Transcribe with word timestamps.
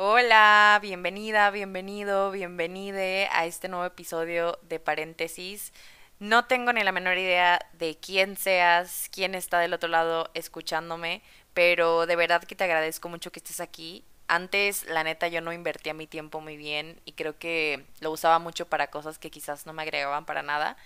Hola, 0.00 0.78
bienvenida, 0.80 1.50
bienvenido, 1.50 2.30
bienvenide 2.30 3.28
a 3.32 3.46
este 3.46 3.66
nuevo 3.66 3.84
episodio 3.84 4.56
de 4.62 4.78
Paréntesis. 4.78 5.72
No 6.20 6.44
tengo 6.44 6.72
ni 6.72 6.84
la 6.84 6.92
menor 6.92 7.18
idea 7.18 7.58
de 7.72 7.98
quién 7.98 8.36
seas, 8.36 9.08
quién 9.10 9.34
está 9.34 9.58
del 9.58 9.74
otro 9.74 9.88
lado 9.88 10.30
escuchándome, 10.34 11.20
pero 11.52 12.06
de 12.06 12.14
verdad 12.14 12.44
que 12.44 12.54
te 12.54 12.62
agradezco 12.62 13.08
mucho 13.08 13.32
que 13.32 13.40
estés 13.40 13.58
aquí. 13.58 14.04
Antes, 14.28 14.86
la 14.86 15.02
neta, 15.02 15.26
yo 15.26 15.40
no 15.40 15.52
invertía 15.52 15.94
mi 15.94 16.06
tiempo 16.06 16.40
muy 16.40 16.56
bien 16.56 17.00
y 17.04 17.14
creo 17.14 17.36
que 17.36 17.84
lo 17.98 18.12
usaba 18.12 18.38
mucho 18.38 18.68
para 18.68 18.92
cosas 18.92 19.18
que 19.18 19.32
quizás 19.32 19.66
no 19.66 19.72
me 19.72 19.82
agregaban 19.82 20.26
para 20.26 20.44
nada. 20.44 20.76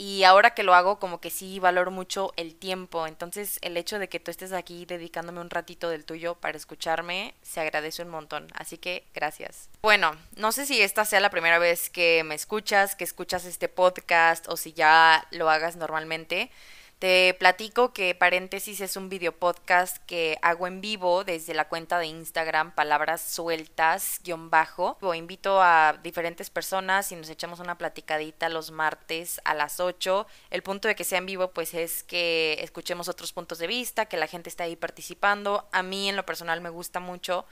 Y 0.00 0.22
ahora 0.22 0.54
que 0.54 0.62
lo 0.62 0.74
hago, 0.74 1.00
como 1.00 1.20
que 1.20 1.28
sí 1.28 1.58
valoro 1.58 1.90
mucho 1.90 2.32
el 2.36 2.54
tiempo. 2.54 3.08
Entonces, 3.08 3.58
el 3.62 3.76
hecho 3.76 3.98
de 3.98 4.08
que 4.08 4.20
tú 4.20 4.30
estés 4.30 4.52
aquí 4.52 4.86
dedicándome 4.86 5.40
un 5.40 5.50
ratito 5.50 5.90
del 5.90 6.04
tuyo 6.04 6.36
para 6.36 6.56
escucharme, 6.56 7.34
se 7.42 7.60
agradece 7.60 8.02
un 8.02 8.08
montón. 8.08 8.46
Así 8.54 8.78
que, 8.78 9.04
gracias. 9.12 9.68
Bueno, 9.82 10.16
no 10.36 10.52
sé 10.52 10.66
si 10.66 10.80
esta 10.80 11.04
sea 11.04 11.18
la 11.18 11.30
primera 11.30 11.58
vez 11.58 11.90
que 11.90 12.22
me 12.24 12.36
escuchas, 12.36 12.94
que 12.94 13.02
escuchas 13.02 13.44
este 13.44 13.68
podcast 13.68 14.48
o 14.48 14.56
si 14.56 14.72
ya 14.72 15.26
lo 15.32 15.50
hagas 15.50 15.74
normalmente. 15.74 16.50
Te 16.98 17.32
platico 17.34 17.92
que 17.92 18.16
Paréntesis 18.16 18.80
es 18.80 18.96
un 18.96 19.08
video 19.08 19.30
podcast 19.30 19.98
que 20.06 20.36
hago 20.42 20.66
en 20.66 20.80
vivo 20.80 21.22
desde 21.22 21.54
la 21.54 21.68
cuenta 21.68 22.00
de 22.00 22.06
Instagram 22.06 22.74
Palabras 22.74 23.20
Sueltas 23.20 24.20
guion 24.24 24.50
bajo. 24.50 24.98
O 25.00 25.14
invito 25.14 25.62
a 25.62 25.96
diferentes 26.02 26.50
personas 26.50 27.12
y 27.12 27.14
nos 27.14 27.30
echamos 27.30 27.60
una 27.60 27.78
platicadita 27.78 28.48
los 28.48 28.72
martes 28.72 29.40
a 29.44 29.54
las 29.54 29.78
8. 29.78 30.26
El 30.50 30.64
punto 30.64 30.88
de 30.88 30.96
que 30.96 31.04
sea 31.04 31.18
en 31.18 31.26
vivo 31.26 31.52
pues 31.52 31.72
es 31.72 32.02
que 32.02 32.58
escuchemos 32.62 33.08
otros 33.08 33.32
puntos 33.32 33.58
de 33.58 33.68
vista, 33.68 34.06
que 34.06 34.16
la 34.16 34.26
gente 34.26 34.48
esté 34.48 34.64
ahí 34.64 34.74
participando. 34.74 35.68
A 35.70 35.84
mí 35.84 36.08
en 36.08 36.16
lo 36.16 36.26
personal 36.26 36.60
me 36.60 36.70
gusta 36.70 36.98
mucho 36.98 37.46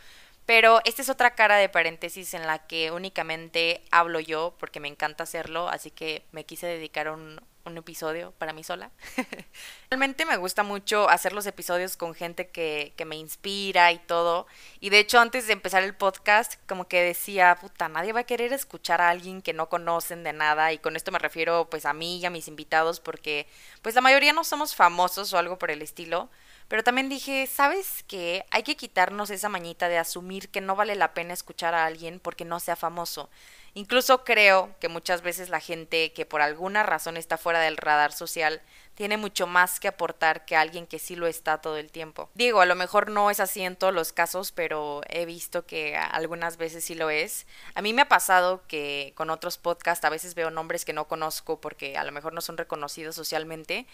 pero 0.46 0.80
esta 0.84 1.02
es 1.02 1.08
otra 1.10 1.34
cara 1.34 1.56
de 1.56 1.68
paréntesis 1.68 2.32
en 2.32 2.46
la 2.46 2.66
que 2.66 2.92
únicamente 2.92 3.82
hablo 3.90 4.20
yo 4.20 4.54
porque 4.60 4.78
me 4.78 4.86
encanta 4.86 5.24
hacerlo, 5.24 5.68
así 5.68 5.90
que 5.90 6.24
me 6.30 6.46
quise 6.46 6.68
dedicar 6.68 7.10
un, 7.10 7.40
episodio 7.76 8.32
para 8.38 8.52
mí 8.52 8.62
sola. 8.62 8.92
Realmente 9.90 10.24
me 10.24 10.36
gusta 10.36 10.62
mucho 10.62 11.10
hacer 11.10 11.32
los 11.32 11.46
episodios 11.46 11.96
con 11.96 12.14
gente 12.14 12.48
que, 12.48 12.94
que, 12.96 13.04
me 13.04 13.16
inspira 13.16 13.90
y 13.90 13.98
todo. 13.98 14.46
Y 14.78 14.90
de 14.90 15.00
hecho 15.00 15.18
antes 15.18 15.48
de 15.48 15.52
empezar 15.52 15.82
el 15.82 15.92
podcast 15.92 16.54
como 16.68 16.86
que 16.86 17.02
decía, 17.02 17.58
puta, 17.60 17.88
nadie 17.88 18.12
va 18.12 18.20
a 18.20 18.24
querer 18.24 18.52
escuchar 18.52 19.00
a 19.00 19.10
alguien 19.10 19.42
que 19.42 19.52
no 19.52 19.68
conocen 19.68 20.22
de 20.22 20.32
nada. 20.32 20.72
Y 20.72 20.78
con 20.78 20.94
esto 20.94 21.10
me 21.10 21.18
refiero 21.18 21.68
pues 21.68 21.86
a 21.86 21.92
mí 21.92 22.20
y 22.20 22.24
a 22.24 22.30
mis 22.30 22.46
invitados 22.46 23.00
porque 23.00 23.48
pues 23.82 23.96
la 23.96 24.00
mayoría 24.00 24.32
no 24.32 24.44
somos 24.44 24.76
famosos 24.76 25.32
o 25.32 25.38
algo 25.38 25.58
por 25.58 25.72
el 25.72 25.82
estilo. 25.82 26.30
Pero 26.68 26.82
también 26.82 27.08
dije, 27.08 27.46
¿sabes 27.46 28.04
qué? 28.08 28.44
Hay 28.50 28.62
que 28.62 28.76
quitarnos 28.76 29.30
esa 29.30 29.48
mañita 29.48 29.88
de 29.88 29.98
asumir 29.98 30.48
que 30.48 30.60
no 30.60 30.74
vale 30.74 30.96
la 30.96 31.14
pena 31.14 31.32
escuchar 31.32 31.74
a 31.74 31.86
alguien 31.86 32.18
porque 32.18 32.44
no 32.44 32.58
sea 32.58 32.76
famoso. 32.76 33.30
Incluso 33.74 34.24
creo 34.24 34.74
que 34.80 34.88
muchas 34.88 35.20
veces 35.20 35.50
la 35.50 35.60
gente 35.60 36.12
que 36.14 36.24
por 36.24 36.40
alguna 36.40 36.82
razón 36.82 37.18
está 37.18 37.36
fuera 37.36 37.60
del 37.60 37.76
radar 37.76 38.10
social 38.10 38.62
tiene 38.94 39.18
mucho 39.18 39.46
más 39.46 39.78
que 39.78 39.88
aportar 39.88 40.46
que 40.46 40.56
alguien 40.56 40.86
que 40.86 40.98
sí 40.98 41.14
lo 41.14 41.26
está 41.26 41.58
todo 41.58 41.76
el 41.76 41.92
tiempo. 41.92 42.30
Digo, 42.32 42.62
a 42.62 42.66
lo 42.66 42.74
mejor 42.74 43.10
no 43.10 43.30
es 43.30 43.38
así 43.38 43.60
en 43.60 43.76
todos 43.76 43.92
los 43.92 44.14
casos, 44.14 44.50
pero 44.50 45.02
he 45.10 45.26
visto 45.26 45.66
que 45.66 45.94
algunas 45.94 46.56
veces 46.56 46.82
sí 46.84 46.94
lo 46.94 47.10
es. 47.10 47.46
A 47.74 47.82
mí 47.82 47.92
me 47.92 48.00
ha 48.00 48.08
pasado 48.08 48.62
que 48.66 49.12
con 49.14 49.28
otros 49.28 49.58
podcasts 49.58 50.06
a 50.06 50.10
veces 50.10 50.34
veo 50.34 50.50
nombres 50.50 50.86
que 50.86 50.94
no 50.94 51.06
conozco 51.06 51.60
porque 51.60 51.98
a 51.98 52.04
lo 52.04 52.12
mejor 52.12 52.32
no 52.32 52.40
son 52.40 52.56
reconocidos 52.56 53.14
socialmente 53.14 53.86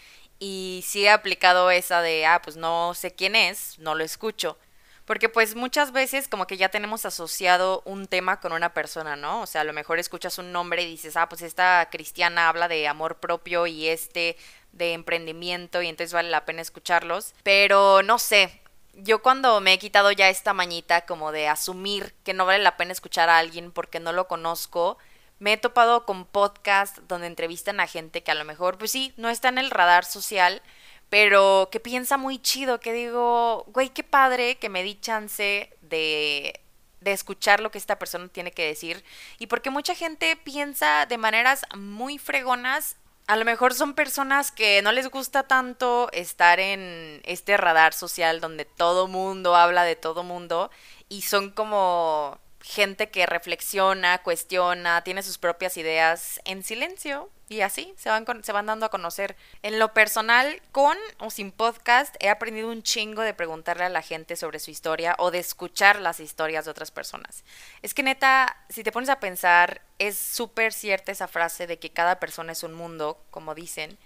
y 0.42 0.82
sí 0.84 1.04
he 1.04 1.10
aplicado 1.10 1.70
esa 1.70 2.02
de, 2.02 2.26
ah, 2.26 2.42
pues 2.42 2.56
no 2.56 2.94
sé 2.94 3.14
quién 3.14 3.36
es, 3.36 3.78
no 3.78 3.94
lo 3.94 4.02
escucho. 4.02 4.58
Porque 5.04 5.28
pues 5.28 5.54
muchas 5.54 5.92
veces 5.92 6.26
como 6.26 6.48
que 6.48 6.56
ya 6.56 6.68
tenemos 6.68 7.06
asociado 7.06 7.80
un 7.84 8.08
tema 8.08 8.40
con 8.40 8.52
una 8.52 8.74
persona, 8.74 9.14
¿no? 9.14 9.42
O 9.42 9.46
sea, 9.46 9.60
a 9.60 9.64
lo 9.64 9.72
mejor 9.72 10.00
escuchas 10.00 10.38
un 10.38 10.50
nombre 10.50 10.82
y 10.82 10.90
dices, 10.90 11.16
ah, 11.16 11.28
pues 11.28 11.42
esta 11.42 11.88
cristiana 11.92 12.48
habla 12.48 12.66
de 12.66 12.88
amor 12.88 13.20
propio 13.20 13.68
y 13.68 13.86
este 13.86 14.36
de 14.72 14.94
emprendimiento 14.94 15.80
y 15.80 15.86
entonces 15.86 16.12
vale 16.12 16.28
la 16.28 16.44
pena 16.44 16.60
escucharlos. 16.60 17.34
Pero 17.44 18.02
no 18.02 18.18
sé, 18.18 18.60
yo 18.94 19.22
cuando 19.22 19.60
me 19.60 19.74
he 19.74 19.78
quitado 19.78 20.10
ya 20.10 20.28
esta 20.28 20.54
mañita 20.54 21.06
como 21.06 21.30
de 21.30 21.46
asumir 21.46 22.14
que 22.24 22.34
no 22.34 22.46
vale 22.46 22.64
la 22.64 22.76
pena 22.76 22.90
escuchar 22.90 23.28
a 23.28 23.38
alguien 23.38 23.70
porque 23.70 24.00
no 24.00 24.12
lo 24.12 24.26
conozco, 24.26 24.98
me 25.42 25.54
he 25.54 25.56
topado 25.56 26.06
con 26.06 26.24
podcasts 26.24 27.02
donde 27.08 27.26
entrevistan 27.26 27.80
a 27.80 27.88
gente 27.88 28.22
que 28.22 28.30
a 28.30 28.36
lo 28.36 28.44
mejor, 28.44 28.78
pues 28.78 28.92
sí, 28.92 29.12
no 29.16 29.28
está 29.28 29.48
en 29.48 29.58
el 29.58 29.72
radar 29.72 30.04
social, 30.04 30.62
pero 31.10 31.68
que 31.72 31.80
piensa 31.80 32.16
muy 32.16 32.38
chido, 32.38 32.78
que 32.78 32.92
digo, 32.92 33.64
güey, 33.66 33.88
qué 33.88 34.04
padre 34.04 34.54
que 34.58 34.68
me 34.68 34.84
di 34.84 34.94
chance 35.00 35.68
de, 35.80 36.60
de 37.00 37.12
escuchar 37.12 37.58
lo 37.58 37.72
que 37.72 37.78
esta 37.78 37.98
persona 37.98 38.28
tiene 38.28 38.52
que 38.52 38.68
decir. 38.68 39.02
Y 39.40 39.48
porque 39.48 39.70
mucha 39.70 39.96
gente 39.96 40.36
piensa 40.36 41.06
de 41.06 41.18
maneras 41.18 41.62
muy 41.76 42.18
fregonas 42.18 42.94
a 43.26 43.36
lo 43.36 43.44
mejor 43.44 43.72
son 43.74 43.94
personas 43.94 44.50
que 44.50 44.82
no 44.82 44.92
les 44.92 45.08
gusta 45.08 45.44
tanto 45.44 46.08
estar 46.12 46.60
en 46.60 47.20
este 47.24 47.56
radar 47.56 47.94
social 47.94 48.40
donde 48.40 48.64
todo 48.64 49.06
mundo 49.06 49.54
habla 49.54 49.84
de 49.84 49.96
todo 49.96 50.22
mundo 50.24 50.70
y 51.08 51.22
son 51.22 51.50
como 51.50 52.38
gente 52.62 53.10
que 53.10 53.26
reflexiona, 53.26 54.22
cuestiona, 54.22 55.02
tiene 55.02 55.22
sus 55.22 55.38
propias 55.38 55.76
ideas 55.76 56.40
en 56.44 56.62
silencio 56.62 57.28
y 57.48 57.60
así 57.60 57.92
se 57.96 58.08
van, 58.08 58.24
se 58.42 58.52
van 58.52 58.66
dando 58.66 58.86
a 58.86 58.90
conocer. 58.90 59.36
En 59.62 59.78
lo 59.78 59.92
personal, 59.92 60.62
con 60.70 60.96
o 61.18 61.30
sin 61.30 61.50
podcast, 61.50 62.14
he 62.20 62.28
aprendido 62.28 62.70
un 62.70 62.82
chingo 62.82 63.22
de 63.22 63.34
preguntarle 63.34 63.84
a 63.84 63.90
la 63.90 64.00
gente 64.00 64.36
sobre 64.36 64.58
su 64.58 64.70
historia 64.70 65.16
o 65.18 65.30
de 65.30 65.38
escuchar 65.38 66.00
las 66.00 66.20
historias 66.20 66.64
de 66.64 66.70
otras 66.70 66.90
personas. 66.90 67.44
Es 67.82 67.94
que 67.94 68.02
neta, 68.02 68.56
si 68.68 68.82
te 68.84 68.92
pones 68.92 69.10
a 69.10 69.20
pensar, 69.20 69.82
es 69.98 70.16
súper 70.16 70.72
cierta 70.72 71.12
esa 71.12 71.28
frase 71.28 71.66
de 71.66 71.78
que 71.78 71.90
cada 71.90 72.20
persona 72.20 72.52
es 72.52 72.62
un 72.62 72.74
mundo, 72.74 73.22
como 73.30 73.54
dicen. 73.54 73.98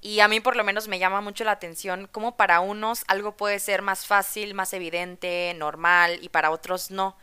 Y 0.00 0.20
a 0.20 0.28
mí 0.28 0.40
por 0.40 0.56
lo 0.56 0.64
menos 0.64 0.88
me 0.88 0.98
llama 0.98 1.20
mucho 1.20 1.44
la 1.44 1.52
atención 1.52 2.08
cómo 2.10 2.36
para 2.36 2.60
unos 2.60 3.04
algo 3.08 3.36
puede 3.36 3.58
ser 3.58 3.82
más 3.82 4.06
fácil, 4.06 4.54
más 4.54 4.72
evidente, 4.72 5.52
normal 5.56 6.18
y 6.22 6.28
para 6.28 6.50
otros 6.50 6.90
no. 6.90 7.16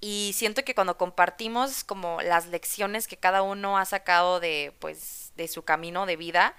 Y 0.00 0.32
siento 0.34 0.64
que 0.64 0.74
cuando 0.74 0.96
compartimos 0.96 1.84
como 1.84 2.22
las 2.22 2.46
lecciones 2.46 3.08
que 3.08 3.16
cada 3.16 3.42
uno 3.42 3.78
ha 3.78 3.84
sacado 3.84 4.40
de 4.40 4.72
pues 4.78 5.32
de 5.36 5.48
su 5.48 5.62
camino 5.62 6.06
de 6.06 6.16
vida 6.16 6.54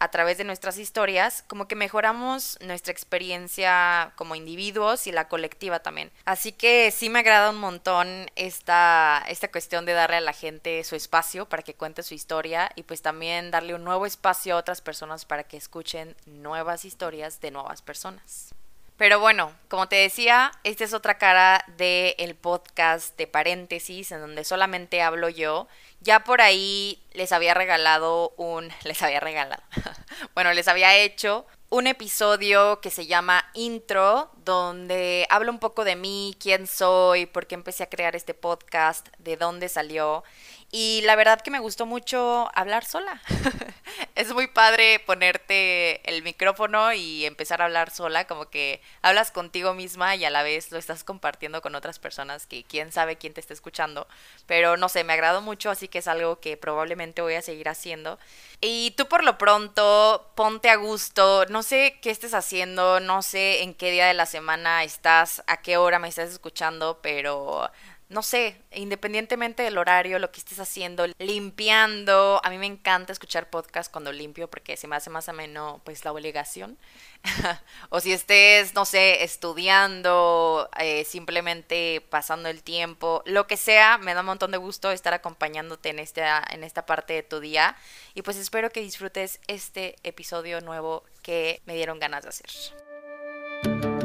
a 0.00 0.10
través 0.10 0.38
de 0.38 0.44
nuestras 0.44 0.78
historias, 0.78 1.44
como 1.48 1.66
que 1.66 1.74
mejoramos 1.74 2.56
nuestra 2.60 2.92
experiencia 2.92 4.12
como 4.16 4.36
individuos 4.36 5.06
y 5.06 5.12
la 5.12 5.28
colectiva 5.28 5.80
también. 5.80 6.12
Así 6.24 6.52
que 6.52 6.90
sí 6.92 7.10
me 7.10 7.18
agrada 7.18 7.50
un 7.50 7.58
montón 7.58 8.30
esta, 8.36 9.24
esta 9.28 9.50
cuestión 9.50 9.86
de 9.86 9.94
darle 9.94 10.16
a 10.16 10.20
la 10.20 10.32
gente 10.32 10.84
su 10.84 10.94
espacio 10.94 11.48
para 11.48 11.62
que 11.62 11.74
cuente 11.74 12.02
su 12.02 12.14
historia 12.14 12.70
y 12.76 12.84
pues 12.84 13.02
también 13.02 13.50
darle 13.50 13.74
un 13.74 13.84
nuevo 13.84 14.06
espacio 14.06 14.54
a 14.54 14.58
otras 14.58 14.80
personas 14.80 15.24
para 15.24 15.44
que 15.44 15.56
escuchen 15.56 16.14
nuevas 16.26 16.84
historias 16.84 17.40
de 17.40 17.50
nuevas 17.50 17.82
personas. 17.82 18.54
Pero 18.98 19.20
bueno, 19.20 19.52
como 19.68 19.88
te 19.88 19.94
decía, 19.94 20.50
esta 20.64 20.82
es 20.82 20.92
otra 20.92 21.18
cara 21.18 21.64
del 21.76 22.34
podcast 22.34 23.16
de 23.16 23.28
paréntesis, 23.28 24.10
en 24.10 24.20
donde 24.20 24.42
solamente 24.42 25.02
hablo 25.02 25.28
yo. 25.28 25.68
Ya 26.00 26.24
por 26.24 26.40
ahí 26.40 27.00
les 27.12 27.30
había 27.30 27.54
regalado 27.54 28.34
un... 28.36 28.70
les 28.82 29.00
había 29.00 29.20
regalado. 29.20 29.62
bueno, 30.34 30.52
les 30.52 30.66
había 30.66 30.96
hecho 30.96 31.46
un 31.70 31.86
episodio 31.86 32.80
que 32.80 32.90
se 32.90 33.06
llama 33.06 33.44
Intro, 33.54 34.32
donde 34.44 35.26
hablo 35.30 35.52
un 35.52 35.60
poco 35.60 35.84
de 35.84 35.94
mí, 35.94 36.36
quién 36.40 36.66
soy, 36.66 37.26
por 37.26 37.46
qué 37.46 37.54
empecé 37.54 37.84
a 37.84 37.90
crear 37.90 38.16
este 38.16 38.34
podcast, 38.34 39.06
de 39.18 39.36
dónde 39.36 39.68
salió. 39.68 40.24
Y 40.70 41.00
la 41.04 41.16
verdad 41.16 41.40
que 41.40 41.50
me 41.50 41.60
gustó 41.60 41.86
mucho 41.86 42.50
hablar 42.54 42.84
sola. 42.84 43.22
es 44.14 44.34
muy 44.34 44.48
padre 44.48 45.00
ponerte 45.00 46.06
el 46.08 46.22
micrófono 46.22 46.92
y 46.92 47.24
empezar 47.24 47.62
a 47.62 47.64
hablar 47.64 47.90
sola, 47.90 48.26
como 48.26 48.50
que 48.50 48.82
hablas 49.00 49.30
contigo 49.30 49.72
misma 49.72 50.14
y 50.16 50.26
a 50.26 50.30
la 50.30 50.42
vez 50.42 50.70
lo 50.70 50.78
estás 50.78 51.04
compartiendo 51.04 51.62
con 51.62 51.74
otras 51.74 51.98
personas 51.98 52.46
que 52.46 52.64
quién 52.64 52.92
sabe 52.92 53.16
quién 53.16 53.32
te 53.32 53.40
está 53.40 53.54
escuchando. 53.54 54.06
Pero 54.46 54.76
no 54.76 54.90
sé, 54.90 55.04
me 55.04 55.14
agradó 55.14 55.40
mucho, 55.40 55.70
así 55.70 55.88
que 55.88 56.00
es 56.00 56.08
algo 56.08 56.38
que 56.38 56.58
probablemente 56.58 57.22
voy 57.22 57.34
a 57.34 57.42
seguir 57.42 57.70
haciendo. 57.70 58.18
Y 58.60 58.90
tú 58.90 59.06
por 59.06 59.24
lo 59.24 59.38
pronto, 59.38 60.30
ponte 60.34 60.68
a 60.68 60.76
gusto, 60.76 61.46
no 61.48 61.62
sé 61.62 61.98
qué 62.02 62.10
estés 62.10 62.34
haciendo, 62.34 63.00
no 63.00 63.22
sé 63.22 63.62
en 63.62 63.72
qué 63.72 63.90
día 63.90 64.06
de 64.06 64.14
la 64.14 64.26
semana 64.26 64.84
estás, 64.84 65.42
a 65.46 65.62
qué 65.62 65.78
hora 65.78 65.98
me 65.98 66.08
estás 66.08 66.28
escuchando, 66.28 66.98
pero 67.00 67.70
no 68.08 68.22
sé, 68.22 68.56
independientemente 68.72 69.62
del 69.62 69.76
horario, 69.76 70.18
lo 70.18 70.32
que 70.32 70.40
estés 70.40 70.58
haciendo, 70.60 71.06
limpiando. 71.18 72.40
A 72.42 72.48
mí 72.48 72.56
me 72.56 72.66
encanta 72.66 73.12
escuchar 73.12 73.50
podcast 73.50 73.92
cuando 73.92 74.12
limpio 74.12 74.48
porque 74.48 74.78
se 74.78 74.88
me 74.88 74.96
hace 74.96 75.10
más 75.10 75.28
ameno 75.28 75.82
pues 75.84 76.04
la 76.06 76.12
obligación. 76.12 76.78
o 77.90 78.00
si 78.00 78.12
estés, 78.12 78.72
no 78.74 78.86
sé, 78.86 79.24
estudiando, 79.24 80.70
eh, 80.78 81.04
simplemente 81.04 82.00
pasando 82.08 82.48
el 82.48 82.62
tiempo, 82.62 83.22
lo 83.26 83.46
que 83.46 83.58
sea, 83.58 83.98
me 83.98 84.14
da 84.14 84.20
un 84.20 84.26
montón 84.26 84.52
de 84.52 84.58
gusto 84.58 84.90
estar 84.90 85.12
acompañándote 85.12 85.90
en 85.90 85.98
esta, 85.98 86.42
en 86.50 86.64
esta 86.64 86.86
parte 86.86 87.12
de 87.12 87.22
tu 87.22 87.40
día. 87.40 87.76
Y 88.14 88.22
pues 88.22 88.38
espero 88.38 88.70
que 88.70 88.80
disfrutes 88.80 89.40
este 89.48 89.96
episodio 90.02 90.62
nuevo 90.62 91.04
que 91.22 91.60
me 91.66 91.74
dieron 91.74 91.98
ganas 91.98 92.22
de 92.22 92.28
hacer. 92.30 93.97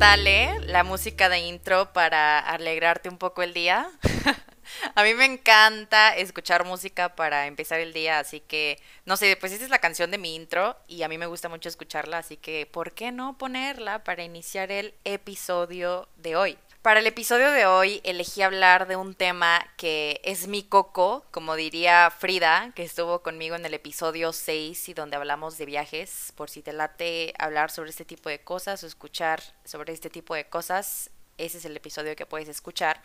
Tal, 0.00 0.26
eh? 0.26 0.58
La 0.64 0.82
música 0.82 1.28
de 1.28 1.40
intro 1.40 1.92
para 1.92 2.38
alegrarte 2.38 3.10
un 3.10 3.18
poco 3.18 3.42
el 3.42 3.52
día. 3.52 3.90
A 4.94 5.02
mí 5.02 5.12
me 5.12 5.26
encanta 5.26 6.16
escuchar 6.16 6.64
música 6.64 7.14
para 7.14 7.46
empezar 7.46 7.80
el 7.80 7.92
día, 7.92 8.18
así 8.18 8.40
que, 8.40 8.80
no 9.04 9.18
sé, 9.18 9.36
pues 9.38 9.52
esta 9.52 9.64
es 9.64 9.70
la 9.70 9.78
canción 9.78 10.10
de 10.10 10.16
mi 10.16 10.34
intro 10.34 10.74
y 10.88 11.02
a 11.02 11.08
mí 11.08 11.18
me 11.18 11.26
gusta 11.26 11.50
mucho 11.50 11.68
escucharla, 11.68 12.18
así 12.18 12.38
que, 12.38 12.64
¿por 12.64 12.92
qué 12.92 13.12
no 13.12 13.36
ponerla 13.36 14.02
para 14.02 14.22
iniciar 14.22 14.72
el 14.72 14.94
episodio 15.04 16.08
de 16.16 16.36
hoy? 16.36 16.58
Para 16.82 17.00
el 17.00 17.06
episodio 17.06 17.50
de 17.50 17.66
hoy 17.66 18.00
elegí 18.04 18.40
hablar 18.40 18.88
de 18.88 18.96
un 18.96 19.14
tema 19.14 19.66
que 19.76 20.18
es 20.24 20.46
mi 20.46 20.62
coco, 20.62 21.26
como 21.30 21.54
diría 21.54 22.10
Frida, 22.10 22.72
que 22.74 22.84
estuvo 22.84 23.22
conmigo 23.22 23.54
en 23.54 23.66
el 23.66 23.74
episodio 23.74 24.32
6 24.32 24.88
y 24.88 24.94
donde 24.94 25.16
hablamos 25.16 25.58
de 25.58 25.66
viajes. 25.66 26.32
Por 26.36 26.48
si 26.48 26.62
te 26.62 26.72
late 26.72 27.34
hablar 27.38 27.70
sobre 27.70 27.90
este 27.90 28.06
tipo 28.06 28.30
de 28.30 28.38
cosas 28.38 28.82
o 28.82 28.86
escuchar 28.86 29.42
sobre 29.62 29.92
este 29.92 30.08
tipo 30.08 30.34
de 30.34 30.48
cosas, 30.48 31.10
ese 31.36 31.58
es 31.58 31.66
el 31.66 31.76
episodio 31.76 32.16
que 32.16 32.24
puedes 32.24 32.48
escuchar. 32.48 33.02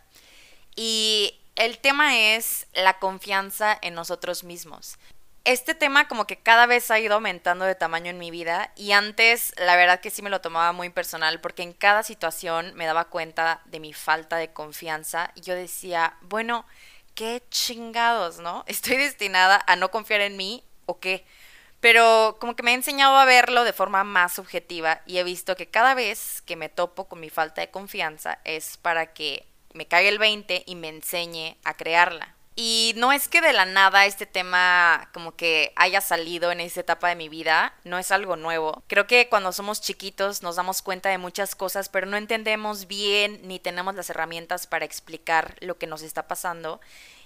Y 0.78 1.38
el 1.58 1.78
tema 1.80 2.18
es 2.18 2.68
la 2.76 3.00
confianza 3.00 3.78
en 3.82 3.94
nosotros 3.94 4.46
mismos 4.46 4.98
este 5.46 5.76
tema 5.76 6.08
como 6.08 6.26
que 6.26 6.38
cada 6.38 6.66
vez 6.66 6.90
ha 6.90 7.00
ido 7.00 7.14
aumentando 7.14 7.66
de 7.66 7.76
tamaño 7.76 8.10
en 8.10 8.18
mi 8.18 8.32
vida 8.32 8.72
y 8.76 8.92
antes 8.92 9.54
la 9.58 9.76
verdad 9.76 10.00
que 10.00 10.10
sí 10.10 10.22
me 10.22 10.32
lo 10.32 10.42
tomaba 10.42 10.72
muy 10.72 10.90
personal 10.90 11.40
porque 11.40 11.64
en 11.64 11.74
cada 11.74 12.02
situación 12.04 12.74
me 12.76 12.88
daba 12.88 13.06
cuenta 13.06 13.62
de 13.66 13.80
mi 13.80 13.94
falta 13.94 14.38
de 14.38 14.52
confianza 14.52 15.32
y 15.36 15.42
yo 15.42 15.54
decía, 15.54 16.18
bueno, 16.22 16.66
qué 17.14 17.44
chingados, 17.50 18.40
¿no? 18.40 18.64
Estoy 18.68 18.98
destinada 18.98 19.64
a 19.68 19.76
no 19.76 19.92
confiar 19.92 20.22
en 20.22 20.36
mí 20.36 20.64
o 20.88 21.00
qué. 21.00 21.26
Pero 21.80 22.38
como 22.40 22.56
que 22.56 22.64
me 22.64 22.72
he 22.72 22.74
enseñado 22.74 23.16
a 23.16 23.26
verlo 23.26 23.64
de 23.64 23.74
forma 23.74 24.04
más 24.04 24.34
subjetiva 24.34 25.02
y 25.06 25.20
he 25.20 25.24
visto 25.24 25.56
que 25.56 25.68
cada 25.68 25.94
vez 25.94 26.42
que 26.42 26.56
me 26.56 26.70
topo 26.70 27.08
con 27.08 27.20
mi 27.20 27.30
falta 27.30 27.62
de 27.62 27.70
confianza 27.70 28.40
es 28.44 28.78
para 28.78 29.14
que 29.14 29.46
me 29.74 29.88
caiga 29.88 30.10
el 30.10 30.18
20 30.18 30.64
y 30.66 30.76
me 30.76 30.90
enseñe 30.90 31.58
a 31.64 31.76
crearla. 31.76 32.35
Y 32.58 32.94
no 32.96 33.12
es 33.12 33.28
que 33.28 33.42
de 33.42 33.52
la 33.52 33.66
nada 33.66 34.06
este 34.06 34.26
tema 34.26 35.10
como 35.14 35.36
que 35.36 35.74
haya 35.76 36.00
salido 36.00 36.54
en 36.54 36.62
esa 36.62 36.80
etapa 36.80 37.10
de 37.10 37.16
mi 37.16 37.28
vida, 37.28 37.74
no 37.84 38.00
es 38.00 38.12
algo 38.12 38.38
nuevo. 38.38 38.82
Creo 38.88 39.08
que 39.08 39.28
cuando 39.28 39.52
somos 39.52 39.82
chiquitos 39.82 40.42
nos 40.42 40.56
damos 40.56 40.82
cuenta 40.82 41.10
de 41.10 41.18
muchas 41.18 41.54
cosas, 41.54 41.90
pero 41.90 42.08
no 42.08 42.16
entendemos 42.16 42.88
bien 42.88 43.42
ni 43.44 43.60
tenemos 43.60 43.96
las 43.96 44.10
herramientas 44.10 44.68
para 44.68 44.86
explicar 44.86 45.56
lo 45.60 45.78
que 45.78 45.88
nos 45.88 46.02
está 46.02 46.28
pasando. 46.28 46.80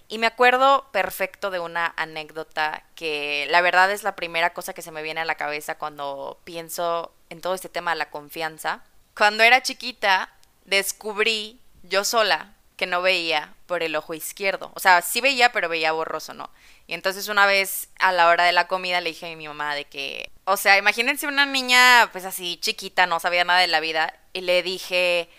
Y 0.07 0.17
me 0.17 0.25
acuerdo 0.25 0.87
perfecto 0.91 1.51
de 1.51 1.59
una 1.59 1.93
anécdota 1.95 2.83
que 2.95 3.45
la 3.51 3.61
verdad 3.61 3.91
es 3.91 4.01
la 4.01 4.15
primera 4.15 4.53
cosa 4.53 4.73
que 4.73 4.81
se 4.81 4.91
me 4.91 5.03
viene 5.03 5.21
a 5.21 5.25
la 5.25 5.35
cabeza 5.35 5.77
cuando 5.77 6.39
pienso 6.43 7.13
en 7.29 7.41
todo 7.41 7.53
este 7.53 7.69
tema 7.69 7.91
de 7.91 7.97
la 7.97 8.09
confianza. 8.09 8.83
Cuando 9.15 9.43
era 9.43 9.61
chiquita 9.61 10.33
descubrí 10.65 11.61
yo 11.83 12.03
sola 12.03 12.55
que 12.79 12.87
no 12.87 13.01
veía 13.01 13.53
por 13.67 13.83
el 13.83 13.93
ojo 13.97 14.13
izquierdo. 14.13 14.71
O 14.73 14.79
sea, 14.79 15.01
sí 15.01 15.19
veía, 15.19 15.51
pero 15.51 15.67
veía 15.67 15.91
borroso, 15.91 16.33
¿no? 16.33 16.49
Y 16.87 16.93
entonces 16.93 17.27
una 17.27 17.45
vez 17.45 17.89
a 17.99 18.13
la 18.13 18.29
hora 18.29 18.45
de 18.45 18.53
la 18.53 18.69
comida 18.69 19.01
le 19.01 19.09
dije 19.09 19.29
a 19.29 19.35
mi 19.35 19.49
mamá 19.49 19.75
de 19.75 19.83
que, 19.83 20.31
o 20.45 20.55
sea, 20.55 20.77
imagínense 20.77 21.27
una 21.27 21.45
niña 21.45 22.07
pues 22.13 22.23
así 22.23 22.57
chiquita, 22.61 23.05
no 23.05 23.19
sabía 23.19 23.43
nada 23.43 23.59
de 23.59 23.67
la 23.67 23.81
vida, 23.81 24.13
y 24.31 24.41
le 24.41 24.63
dije, 24.63 25.29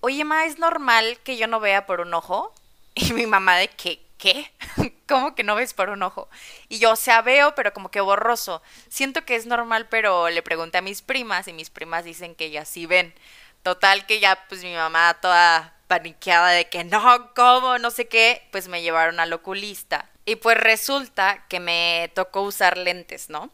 oye, 0.00 0.24
ma, 0.24 0.46
¿es 0.46 0.58
normal 0.58 1.16
que 1.22 1.36
yo 1.36 1.46
no 1.46 1.60
vea 1.60 1.86
por 1.86 2.00
un 2.00 2.12
ojo? 2.12 2.52
Y 2.96 3.12
mi 3.12 3.24
mamá 3.24 3.56
de 3.56 3.68
que, 3.68 4.02
¿qué? 4.18 4.50
¿Cómo 5.08 5.36
que 5.36 5.44
no 5.44 5.54
ves 5.54 5.74
por 5.74 5.90
un 5.90 6.02
ojo? 6.02 6.28
Y 6.68 6.80
yo, 6.80 6.90
o 6.90 6.96
sea, 6.96 7.22
veo, 7.22 7.54
pero 7.54 7.72
como 7.72 7.92
que 7.92 8.00
borroso. 8.00 8.62
Siento 8.88 9.24
que 9.24 9.36
es 9.36 9.46
normal, 9.46 9.86
pero 9.88 10.28
le 10.28 10.42
pregunté 10.42 10.78
a 10.78 10.82
mis 10.82 11.02
primas 11.02 11.46
y 11.46 11.52
mis 11.52 11.70
primas 11.70 12.04
dicen 12.04 12.34
que 12.34 12.46
ellas 12.46 12.68
sí 12.68 12.86
ven. 12.86 13.14
Total 13.62 14.06
que 14.06 14.18
ya 14.18 14.44
pues 14.48 14.64
mi 14.64 14.74
mamá 14.74 15.14
toda 15.20 15.79
paniqueada 15.90 16.50
de 16.50 16.68
que 16.68 16.84
no, 16.84 17.34
¿cómo? 17.34 17.76
No 17.78 17.90
sé 17.90 18.06
qué, 18.06 18.46
pues 18.52 18.68
me 18.68 18.80
llevaron 18.80 19.18
al 19.18 19.32
oculista. 19.32 20.08
Y 20.24 20.36
pues 20.36 20.56
resulta 20.56 21.44
que 21.48 21.58
me 21.58 22.12
tocó 22.14 22.42
usar 22.42 22.78
lentes, 22.78 23.28
¿no? 23.28 23.50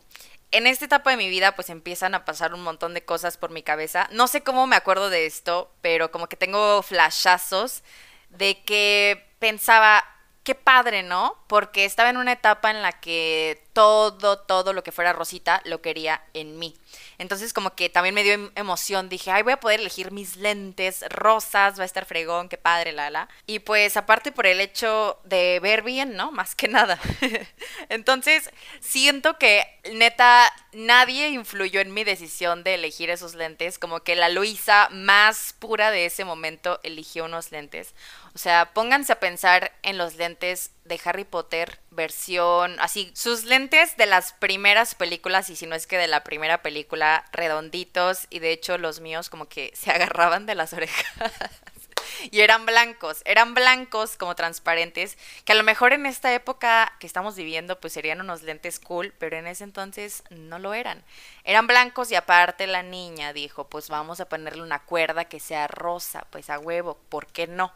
En 0.51 0.67
esta 0.67 0.85
etapa 0.85 1.11
de 1.11 1.17
mi 1.17 1.31
vida 1.31 1.57
pues 1.57 1.71
empiezan 1.71 2.15
a 2.15 2.27
pasar 2.27 2.53
un 2.53 2.63
montón 2.63 2.93
de 2.93 3.03
cosas 3.03 3.39
por 3.39 3.51
mi 3.51 3.63
cabeza. 3.63 4.07
No 4.13 4.29
sé 4.29 4.43
cómo 4.43 4.67
me 4.67 4.77
acuerdo 4.77 5.09
de 5.09 5.25
esto, 5.25 5.73
pero 5.81 6.13
como 6.13 6.29
que 6.29 6.37
tengo 6.37 6.83
flashazos 6.83 7.83
de 8.29 8.63
que 8.65 9.27
pensaba, 9.39 10.05
qué 10.47 10.55
padre, 10.55 11.03
¿no? 11.03 11.37
Porque 11.49 11.85
estaba 11.85 12.09
en 12.09 12.19
una 12.19 12.31
etapa 12.31 12.71
en 12.71 12.81
la 12.81 12.93
que 12.93 13.65
todo, 13.73 14.39
todo 14.39 14.73
lo 14.73 14.85
que 14.85 14.93
fuera 14.93 15.13
Rosita 15.13 15.61
lo 15.65 15.83
quería 15.83 16.23
en 16.35 16.57
mí. 16.57 16.77
Entonces 17.19 17.53
como 17.53 17.75
que 17.75 17.91
también 17.91 18.15
me 18.15 18.23
dio 18.23 18.35
em, 18.35 18.51
emoción, 18.55 19.09
dije, 19.09 19.33
ay, 19.33 19.43
voy 19.43 19.55
a 19.55 19.61
poder 19.61 19.81
elegir 19.81 20.13
mis 20.13 20.37
lentes 20.37 21.05
rosas, 21.09 21.79
va 21.79 21.83
a 21.83 21.87
estar 21.87 22.07
fregón, 22.07 22.49
qué 22.49 22.59
padre, 22.59 22.93
la, 22.93 23.11
la. 23.11 23.29
Y 23.47 23.59
pues 23.59 23.97
aparte 23.97 24.31
por 24.31 24.47
el 24.47 24.61
hecho 24.61 25.19
de 25.25 25.59
ver 25.61 25.83
bien, 25.83 26.15
¿no? 26.15 26.31
Más 26.31 26.55
que 26.55 26.69
nada. 26.69 26.99
Entonces 27.89 28.49
siento 28.79 29.39
que 29.39 29.67
neta 29.95 30.53
nadie 30.73 31.31
influyó 31.31 31.81
en 31.81 31.93
mi 31.93 32.05
decisión 32.05 32.63
de 32.63 32.75
elegir 32.75 33.11
esos 33.11 33.35
lentes, 33.35 33.81
como 33.81 34.01
que 34.01 34.15
la 34.15 34.29
Luisa 34.29 34.89
más 34.93 35.57
pura 35.59 35.91
de 35.91 36.07
ese 36.07 36.25
momento 36.25 36.79
eligió 36.85 37.25
unos 37.25 37.51
lentes. 37.51 37.95
O 38.37 38.39
sea, 38.39 38.75
pónganse 38.75 39.15
a 39.15 39.19
pensar 39.19 39.73
en 39.83 39.97
los 39.97 40.17
lentes 40.17 40.71
de 40.85 41.01
Harry 41.05 41.25
Potter 41.25 41.81
versión, 41.89 42.79
así, 42.81 43.11
sus 43.15 43.45
lentes 43.45 43.97
de 43.97 44.05
las 44.05 44.35
primeras 44.35 44.95
películas, 44.95 45.49
y 45.49 45.57
si 45.57 45.65
no 45.65 45.75
es 45.75 45.87
que 45.87 45.97
de 45.97 46.07
la 46.07 46.23
primera 46.23 46.61
película, 46.61 47.25
redonditos, 47.33 48.27
y 48.29 48.41
de 48.41 48.53
hecho 48.53 48.77
los 48.77 49.01
míos 49.01 49.31
como 49.31 49.49
que 49.49 49.73
se 49.75 49.91
agarraban 49.95 50.45
de 50.45 50.55
las 50.55 50.75
orejas. 50.75 51.33
y 52.31 52.43
eran 52.43 52.67
blancos, 52.67 53.23
eran 53.25 53.55
blancos 53.55 54.19
como 54.19 54.35
transparentes, 54.35 55.17
que 55.47 55.53
a 55.53 55.57
lo 55.57 55.63
mejor 55.63 55.95
en 55.95 56.05
esta 56.05 56.35
época 56.35 56.93
que 57.01 57.07
estamos 57.07 57.37
viviendo 57.37 57.81
pues 57.81 57.95
serían 57.95 58.21
unos 58.21 58.43
lentes 58.43 58.79
cool, 58.81 59.15
pero 59.19 59.39
en 59.39 59.47
ese 59.47 59.65
entonces 59.65 60.25
no 60.29 60.59
lo 60.59 60.75
eran. 60.75 61.03
Eran 61.45 61.67
blancos 61.67 62.13
y 62.13 62.17
aparte 62.17 62.67
la 62.67 62.83
niña 62.83 63.33
dijo, 63.33 63.71
pues 63.71 63.89
vamos 63.89 64.21
a 64.21 64.29
ponerle 64.29 64.63
una 64.63 64.81
cuerda 64.81 65.25
que 65.25 65.41
sea 65.41 65.69
rosa, 65.69 66.27
pues 66.29 66.51
a 66.51 66.59
huevo, 66.59 66.99
¿por 67.09 67.29
qué 67.29 67.47
no? 67.47 67.73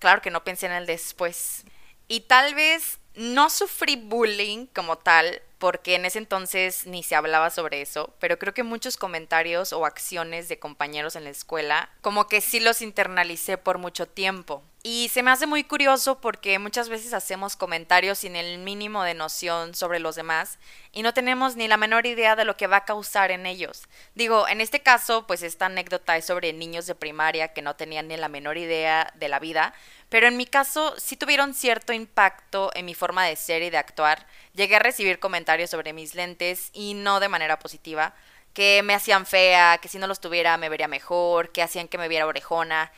Claro 0.00 0.20
que 0.20 0.30
no 0.30 0.42
pensé 0.42 0.66
en 0.66 0.72
el 0.72 0.86
después. 0.86 1.64
Y 2.08 2.22
tal 2.22 2.56
vez 2.56 2.98
no 3.14 3.50
sufrí 3.50 3.96
bullying 3.96 4.66
como 4.66 4.98
tal, 4.98 5.42
porque 5.58 5.94
en 5.94 6.06
ese 6.06 6.18
entonces 6.18 6.86
ni 6.86 7.02
se 7.02 7.14
hablaba 7.14 7.50
sobre 7.50 7.82
eso, 7.82 8.14
pero 8.18 8.38
creo 8.38 8.54
que 8.54 8.62
muchos 8.62 8.96
comentarios 8.96 9.72
o 9.72 9.84
acciones 9.84 10.48
de 10.48 10.58
compañeros 10.58 11.16
en 11.16 11.24
la 11.24 11.30
escuela 11.30 11.90
como 12.00 12.28
que 12.28 12.40
sí 12.40 12.60
los 12.60 12.80
internalicé 12.82 13.58
por 13.58 13.78
mucho 13.78 14.06
tiempo. 14.06 14.62
Y 14.82 15.10
se 15.10 15.22
me 15.22 15.30
hace 15.30 15.46
muy 15.46 15.62
curioso 15.62 16.22
porque 16.22 16.58
muchas 16.58 16.88
veces 16.88 17.12
hacemos 17.12 17.54
comentarios 17.54 18.20
sin 18.20 18.34
el 18.34 18.56
mínimo 18.56 19.02
de 19.02 19.12
noción 19.12 19.74
sobre 19.74 19.98
los 19.98 20.16
demás 20.16 20.58
y 20.90 21.02
no 21.02 21.12
tenemos 21.12 21.54
ni 21.54 21.68
la 21.68 21.76
menor 21.76 22.06
idea 22.06 22.34
de 22.34 22.46
lo 22.46 22.56
que 22.56 22.66
va 22.66 22.78
a 22.78 22.84
causar 22.86 23.30
en 23.30 23.44
ellos. 23.44 23.82
Digo, 24.14 24.48
en 24.48 24.62
este 24.62 24.80
caso, 24.80 25.26
pues 25.26 25.42
esta 25.42 25.66
anécdota 25.66 26.16
es 26.16 26.24
sobre 26.24 26.54
niños 26.54 26.86
de 26.86 26.94
primaria 26.94 27.48
que 27.48 27.60
no 27.60 27.76
tenían 27.76 28.08
ni 28.08 28.16
la 28.16 28.28
menor 28.28 28.56
idea 28.56 29.12
de 29.16 29.28
la 29.28 29.38
vida, 29.38 29.74
pero 30.08 30.28
en 30.28 30.38
mi 30.38 30.46
caso 30.46 30.94
sí 30.96 31.14
tuvieron 31.14 31.52
cierto 31.52 31.92
impacto 31.92 32.70
en 32.74 32.86
mi 32.86 32.94
forma 32.94 33.26
de 33.26 33.36
ser 33.36 33.60
y 33.60 33.68
de 33.68 33.76
actuar. 33.76 34.26
Llegué 34.54 34.76
a 34.76 34.78
recibir 34.78 35.18
comentarios 35.18 35.68
sobre 35.68 35.92
mis 35.92 36.14
lentes 36.14 36.70
y 36.72 36.94
no 36.94 37.20
de 37.20 37.28
manera 37.28 37.58
positiva, 37.58 38.14
que 38.54 38.82
me 38.82 38.94
hacían 38.94 39.26
fea, 39.26 39.78
que 39.78 39.88
si 39.88 39.98
no 39.98 40.06
los 40.06 40.20
tuviera 40.20 40.56
me 40.56 40.70
vería 40.70 40.88
mejor, 40.88 41.52
que 41.52 41.62
hacían 41.62 41.86
que 41.86 41.98
me 41.98 42.08
viera 42.08 42.26
orejona. 42.26 42.90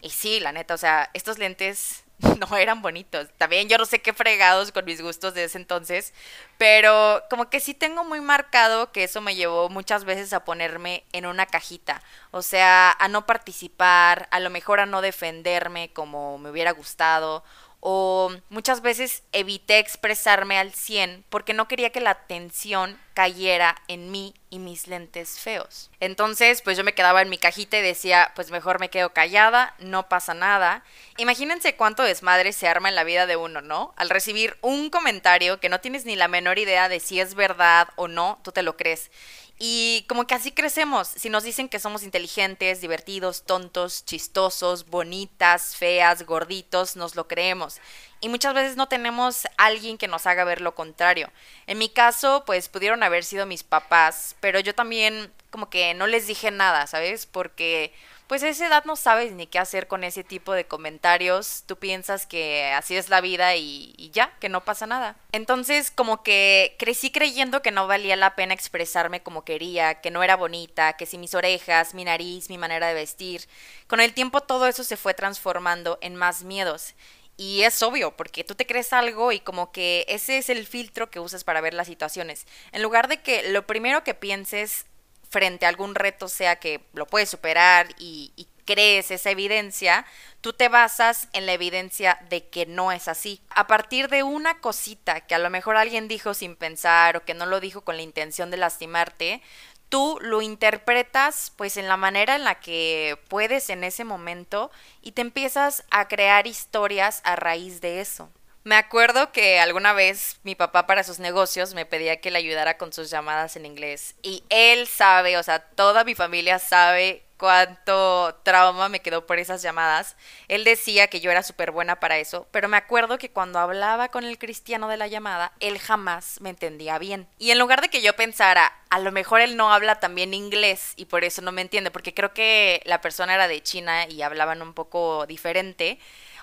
Y 0.00 0.10
sí, 0.10 0.40
la 0.40 0.52
neta, 0.52 0.74
o 0.74 0.78
sea, 0.78 1.10
estos 1.12 1.38
lentes 1.38 2.04
no 2.38 2.56
eran 2.56 2.82
bonitos. 2.82 3.28
También 3.36 3.68
yo 3.68 3.78
no 3.78 3.84
sé 3.84 4.00
qué 4.00 4.12
fregados 4.12 4.72
con 4.72 4.84
mis 4.84 5.00
gustos 5.00 5.34
de 5.34 5.44
ese 5.44 5.58
entonces, 5.58 6.12
pero 6.56 7.22
como 7.30 7.48
que 7.50 7.60
sí 7.60 7.74
tengo 7.74 8.04
muy 8.04 8.20
marcado 8.20 8.92
que 8.92 9.04
eso 9.04 9.20
me 9.20 9.34
llevó 9.34 9.68
muchas 9.68 10.04
veces 10.04 10.32
a 10.32 10.44
ponerme 10.44 11.04
en 11.12 11.26
una 11.26 11.46
cajita, 11.46 12.02
o 12.30 12.42
sea, 12.42 12.96
a 12.98 13.08
no 13.08 13.26
participar, 13.26 14.28
a 14.30 14.40
lo 14.40 14.50
mejor 14.50 14.80
a 14.80 14.86
no 14.86 15.00
defenderme 15.00 15.92
como 15.92 16.38
me 16.38 16.50
hubiera 16.50 16.72
gustado 16.72 17.44
o 17.80 18.30
muchas 18.48 18.82
veces 18.82 19.22
evité 19.32 19.78
expresarme 19.78 20.58
al 20.58 20.72
100 20.72 21.24
porque 21.28 21.54
no 21.54 21.68
quería 21.68 21.90
que 21.90 22.00
la 22.00 22.10
atención 22.10 22.98
cayera 23.14 23.76
en 23.88 24.10
mí 24.10 24.34
y 24.50 24.58
mis 24.58 24.86
lentes 24.86 25.38
feos. 25.38 25.90
Entonces, 26.00 26.62
pues 26.62 26.76
yo 26.76 26.84
me 26.84 26.94
quedaba 26.94 27.22
en 27.22 27.30
mi 27.30 27.38
cajita 27.38 27.78
y 27.78 27.82
decía, 27.82 28.32
pues 28.34 28.50
mejor 28.50 28.80
me 28.80 28.90
quedo 28.90 29.12
callada, 29.12 29.74
no 29.78 30.08
pasa 30.08 30.34
nada. 30.34 30.84
Imagínense 31.18 31.76
cuánto 31.76 32.02
desmadre 32.02 32.52
se 32.52 32.68
arma 32.68 32.88
en 32.88 32.94
la 32.94 33.04
vida 33.04 33.26
de 33.26 33.36
uno, 33.36 33.60
¿no? 33.60 33.92
Al 33.96 34.10
recibir 34.10 34.56
un 34.60 34.90
comentario 34.90 35.60
que 35.60 35.68
no 35.68 35.80
tienes 35.80 36.04
ni 36.04 36.16
la 36.16 36.28
menor 36.28 36.58
idea 36.58 36.88
de 36.88 37.00
si 37.00 37.20
es 37.20 37.34
verdad 37.34 37.88
o 37.96 38.08
no, 38.08 38.40
tú 38.42 38.52
te 38.52 38.62
lo 38.62 38.76
crees. 38.76 39.10
Y 39.58 40.04
como 40.08 40.26
que 40.26 40.34
así 40.34 40.52
crecemos. 40.52 41.08
Si 41.08 41.30
nos 41.30 41.42
dicen 41.42 41.68
que 41.68 41.80
somos 41.80 42.04
inteligentes, 42.04 42.80
divertidos, 42.80 43.42
tontos, 43.42 44.04
chistosos, 44.04 44.86
bonitas, 44.86 45.74
feas, 45.74 46.24
gorditos, 46.24 46.94
nos 46.94 47.16
lo 47.16 47.26
creemos. 47.26 47.80
Y 48.20 48.28
muchas 48.28 48.54
veces 48.54 48.76
no 48.76 48.88
tenemos 48.88 49.48
alguien 49.56 49.98
que 49.98 50.08
nos 50.08 50.26
haga 50.26 50.44
ver 50.44 50.60
lo 50.60 50.74
contrario. 50.74 51.30
En 51.66 51.78
mi 51.78 51.88
caso, 51.88 52.44
pues 52.46 52.68
pudieron 52.68 53.02
haber 53.02 53.24
sido 53.24 53.46
mis 53.46 53.64
papás, 53.64 54.36
pero 54.40 54.60
yo 54.60 54.74
también 54.74 55.32
como 55.50 55.70
que 55.70 55.94
no 55.94 56.06
les 56.06 56.26
dije 56.26 56.50
nada, 56.50 56.86
¿sabes? 56.86 57.26
Porque 57.26 57.92
pues 58.28 58.42
a 58.42 58.48
esa 58.48 58.66
edad 58.66 58.84
no 58.84 58.94
sabes 58.94 59.32
ni 59.32 59.46
qué 59.46 59.58
hacer 59.58 59.88
con 59.88 60.04
ese 60.04 60.22
tipo 60.22 60.52
de 60.52 60.66
comentarios. 60.66 61.64
Tú 61.66 61.76
piensas 61.76 62.26
que 62.26 62.72
así 62.72 62.94
es 62.94 63.08
la 63.08 63.20
vida 63.20 63.56
y, 63.56 63.94
y 63.96 64.10
ya, 64.10 64.36
que 64.38 64.50
no 64.50 64.64
pasa 64.64 64.86
nada. 64.86 65.16
Entonces 65.32 65.90
como 65.90 66.22
que 66.22 66.76
crecí 66.78 67.10
creyendo 67.10 67.62
que 67.62 67.70
no 67.70 67.86
valía 67.86 68.16
la 68.16 68.36
pena 68.36 68.54
expresarme 68.54 69.22
como 69.22 69.44
quería, 69.44 70.00
que 70.02 70.10
no 70.10 70.22
era 70.22 70.36
bonita, 70.36 70.92
que 70.92 71.06
si 71.06 71.16
mis 71.16 71.34
orejas, 71.34 71.94
mi 71.94 72.04
nariz, 72.04 72.50
mi 72.50 72.58
manera 72.58 72.88
de 72.88 72.94
vestir. 72.94 73.48
Con 73.86 74.00
el 74.00 74.12
tiempo 74.12 74.42
todo 74.42 74.66
eso 74.66 74.84
se 74.84 74.98
fue 74.98 75.14
transformando 75.14 75.98
en 76.02 76.14
más 76.14 76.44
miedos. 76.44 76.94
Y 77.40 77.62
es 77.62 77.80
obvio, 77.84 78.16
porque 78.16 78.42
tú 78.42 78.56
te 78.56 78.66
crees 78.66 78.92
algo 78.92 79.30
y 79.30 79.38
como 79.38 79.70
que 79.70 80.04
ese 80.08 80.38
es 80.38 80.50
el 80.50 80.66
filtro 80.66 81.08
que 81.08 81.20
usas 81.20 81.44
para 81.44 81.60
ver 81.60 81.72
las 81.72 81.86
situaciones. 81.86 82.46
En 82.72 82.82
lugar 82.82 83.06
de 83.06 83.22
que 83.22 83.52
lo 83.52 83.64
primero 83.64 84.02
que 84.02 84.12
pienses 84.12 84.86
frente 85.28 85.66
a 85.66 85.68
algún 85.68 85.94
reto 85.94 86.28
sea 86.28 86.56
que 86.56 86.80
lo 86.92 87.06
puedes 87.06 87.30
superar 87.30 87.88
y, 87.98 88.48
crees 88.64 89.10
esa 89.10 89.30
evidencia, 89.30 90.04
tú 90.42 90.52
te 90.52 90.68
basas 90.68 91.28
en 91.32 91.46
la 91.46 91.54
evidencia 91.54 92.18
de 92.28 92.48
que 92.48 92.66
no 92.66 92.92
es 92.92 93.08
así. 93.08 93.40
A 93.48 93.66
partir 93.66 94.08
de 94.08 94.22
una 94.22 94.60
cosita 94.60 95.22
que 95.22 95.34
a 95.34 95.38
lo 95.38 95.48
mejor 95.48 95.78
alguien 95.78 96.06
dijo 96.06 96.34
sin 96.34 96.54
pensar 96.54 97.16
o 97.16 97.24
que 97.24 97.32
no 97.32 97.46
lo 97.46 97.60
dijo 97.60 97.80
con 97.80 97.96
la 97.96 98.02
intención 98.02 98.50
de 98.50 98.58
lastimarte, 98.58 99.40
tú 99.88 100.18
lo 100.20 100.42
interpretas 100.42 101.50
pues 101.56 101.78
en 101.78 101.88
la 101.88 101.96
manera 101.96 102.36
en 102.36 102.44
la 102.44 102.60
que 102.60 103.18
puedes 103.28 103.70
en 103.70 103.84
ese 103.84 104.04
momento 104.04 104.70
y 105.00 105.12
te 105.12 105.22
empiezas 105.22 105.84
a 105.90 106.06
crear 106.06 106.46
historias 106.46 107.22
a 107.24 107.36
raíz 107.36 107.80
de 107.80 108.02
eso. 108.02 108.28
Me 108.68 108.76
acuerdo 108.76 109.32
que 109.32 109.60
alguna 109.60 109.94
vez 109.94 110.40
mi 110.42 110.54
papá 110.54 110.86
para 110.86 111.02
sus 111.02 111.20
negocios 111.20 111.72
me 111.72 111.86
pedía 111.86 112.20
que 112.20 112.30
le 112.30 112.36
ayudara 112.36 112.76
con 112.76 112.92
sus 112.92 113.08
llamadas 113.08 113.56
en 113.56 113.64
inglés 113.64 114.14
y 114.20 114.44
él 114.50 114.86
sabe, 114.86 115.38
o 115.38 115.42
sea, 115.42 115.60
toda 115.60 116.04
mi 116.04 116.14
familia 116.14 116.58
sabe 116.58 117.24
cuánto 117.38 118.38
trauma 118.42 118.90
me 118.90 119.00
quedó 119.00 119.24
por 119.24 119.38
esas 119.38 119.62
llamadas. 119.62 120.16
Él 120.48 120.64
decía 120.64 121.06
que 121.06 121.20
yo 121.20 121.30
era 121.30 121.42
súper 121.42 121.70
buena 121.70 121.98
para 121.98 122.18
eso, 122.18 122.46
pero 122.50 122.68
me 122.68 122.76
acuerdo 122.76 123.16
que 123.16 123.30
cuando 123.30 123.58
hablaba 123.58 124.10
con 124.10 124.24
el 124.24 124.36
cristiano 124.36 124.88
de 124.88 124.98
la 124.98 125.06
llamada, 125.06 125.52
él 125.60 125.78
jamás 125.78 126.38
me 126.42 126.50
entendía 126.50 126.98
bien. 126.98 127.26
Y 127.38 127.52
en 127.52 127.58
lugar 127.58 127.80
de 127.80 127.88
que 127.88 128.02
yo 128.02 128.16
pensara, 128.16 128.70
a 128.90 128.98
lo 128.98 129.12
mejor 129.12 129.40
él 129.40 129.56
no 129.56 129.72
habla 129.72 129.98
también 129.98 130.34
inglés 130.34 130.92
y 130.96 131.06
por 131.06 131.24
eso 131.24 131.40
no 131.40 131.52
me 131.52 131.62
entiende, 131.62 131.90
porque 131.90 132.12
creo 132.12 132.34
que 132.34 132.82
la 132.84 133.00
persona 133.00 133.32
era 133.32 133.48
de 133.48 133.62
China 133.62 134.06
y 134.06 134.20
hablaban 134.20 134.60
un 134.60 134.74
poco 134.74 135.24
diferente, 135.24 135.98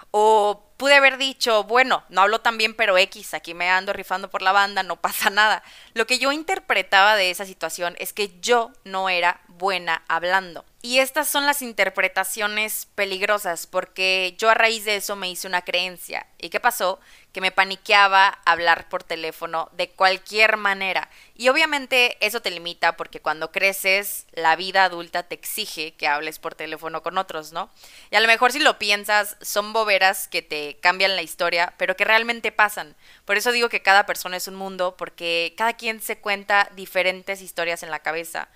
o 0.10 0.65
pude 0.77 0.96
haber 0.96 1.17
dicho, 1.17 1.63
bueno, 1.63 2.03
no 2.10 2.22
hablo 2.22 2.41
tan 2.41 2.58
bien, 2.58 2.74
pero 2.74 2.98
X, 2.98 3.34
aquí 3.34 3.53
me 3.53 3.70
ando 3.70 3.94
rifando 3.94 4.29
por 4.29 4.41
la 4.41 4.51
banda, 4.51 4.84
no 4.84 4.96
pasa 5.01 5.29
nada. 5.29 5.63
Lo 5.94 6.08
que 6.08 6.20
yo 6.20 6.32
interpretaba 6.32 7.15
de 7.15 7.32
esa 7.32 7.46
situación 7.46 7.96
es 8.00 8.13
que 8.13 8.39
yo 8.41 8.72
no 8.84 9.10
era 9.10 9.41
buena 9.48 10.03
hablando. 10.08 10.65
Y 10.82 11.00
estas 11.00 11.27
son 11.27 11.48
las 11.48 11.63
interpretaciones 11.63 12.88
peligrosas 12.94 13.65
porque 13.65 14.36
yo 14.38 14.51
a 14.51 14.53
raíz 14.53 14.86
de 14.86 14.98
eso 14.98 15.15
me 15.15 15.27
hice 15.27 15.48
una 15.48 15.63
creencia. 15.63 16.27
¿Y 16.38 16.50
qué 16.50 16.60
pasó? 16.60 17.00
Que 17.34 17.41
me 17.41 17.51
paniqueaba 17.51 18.38
hablar 18.46 18.88
por 18.88 19.01
teléfono 19.01 19.67
de 19.72 19.89
cualquier 19.89 20.58
manera. 20.58 21.10
Y 21.34 21.50
obviamente 21.50 22.24
eso 22.24 22.39
te 22.39 22.51
limita 22.51 22.98
porque 22.98 23.20
cuando 23.20 23.51
creces 23.51 24.27
la 24.34 24.55
vida 24.55 24.84
adulta 24.84 25.24
te 25.24 25.34
exige 25.34 25.96
que 25.96 26.08
hables 26.08 26.38
por 26.38 26.53
teléfono 26.53 27.01
con 27.01 27.17
otros, 27.17 27.51
¿no? 27.51 27.72
Y 28.12 28.15
a 28.15 28.20
lo 28.20 28.27
mejor 28.27 28.51
si 28.51 28.60
lo 28.60 28.77
piensas 28.77 29.38
son 29.41 29.74
boberas 29.74 30.27
que 30.27 30.44
te 30.44 30.65
cambian 30.82 31.16
la 31.16 31.22
historia, 31.22 31.74
pero 31.78 31.96
que 31.96 32.06
realmente 32.06 32.52
pasan. 32.52 32.96
Por 33.26 33.38
eso 33.38 33.52
digo 33.52 33.70
que 33.70 33.82
cada 33.82 34.06
persona 34.06 34.38
es 34.38 34.48
un 34.48 34.56
mundo 34.56 34.96
porque 34.98 35.54
cada 35.58 35.74
quien 35.74 36.02
se 36.02 36.18
cuenta 36.18 36.70
diferentes 36.76 37.42
historias 37.42 37.84
en 37.84 37.92
la 37.92 38.00
cabeza. 38.00 38.50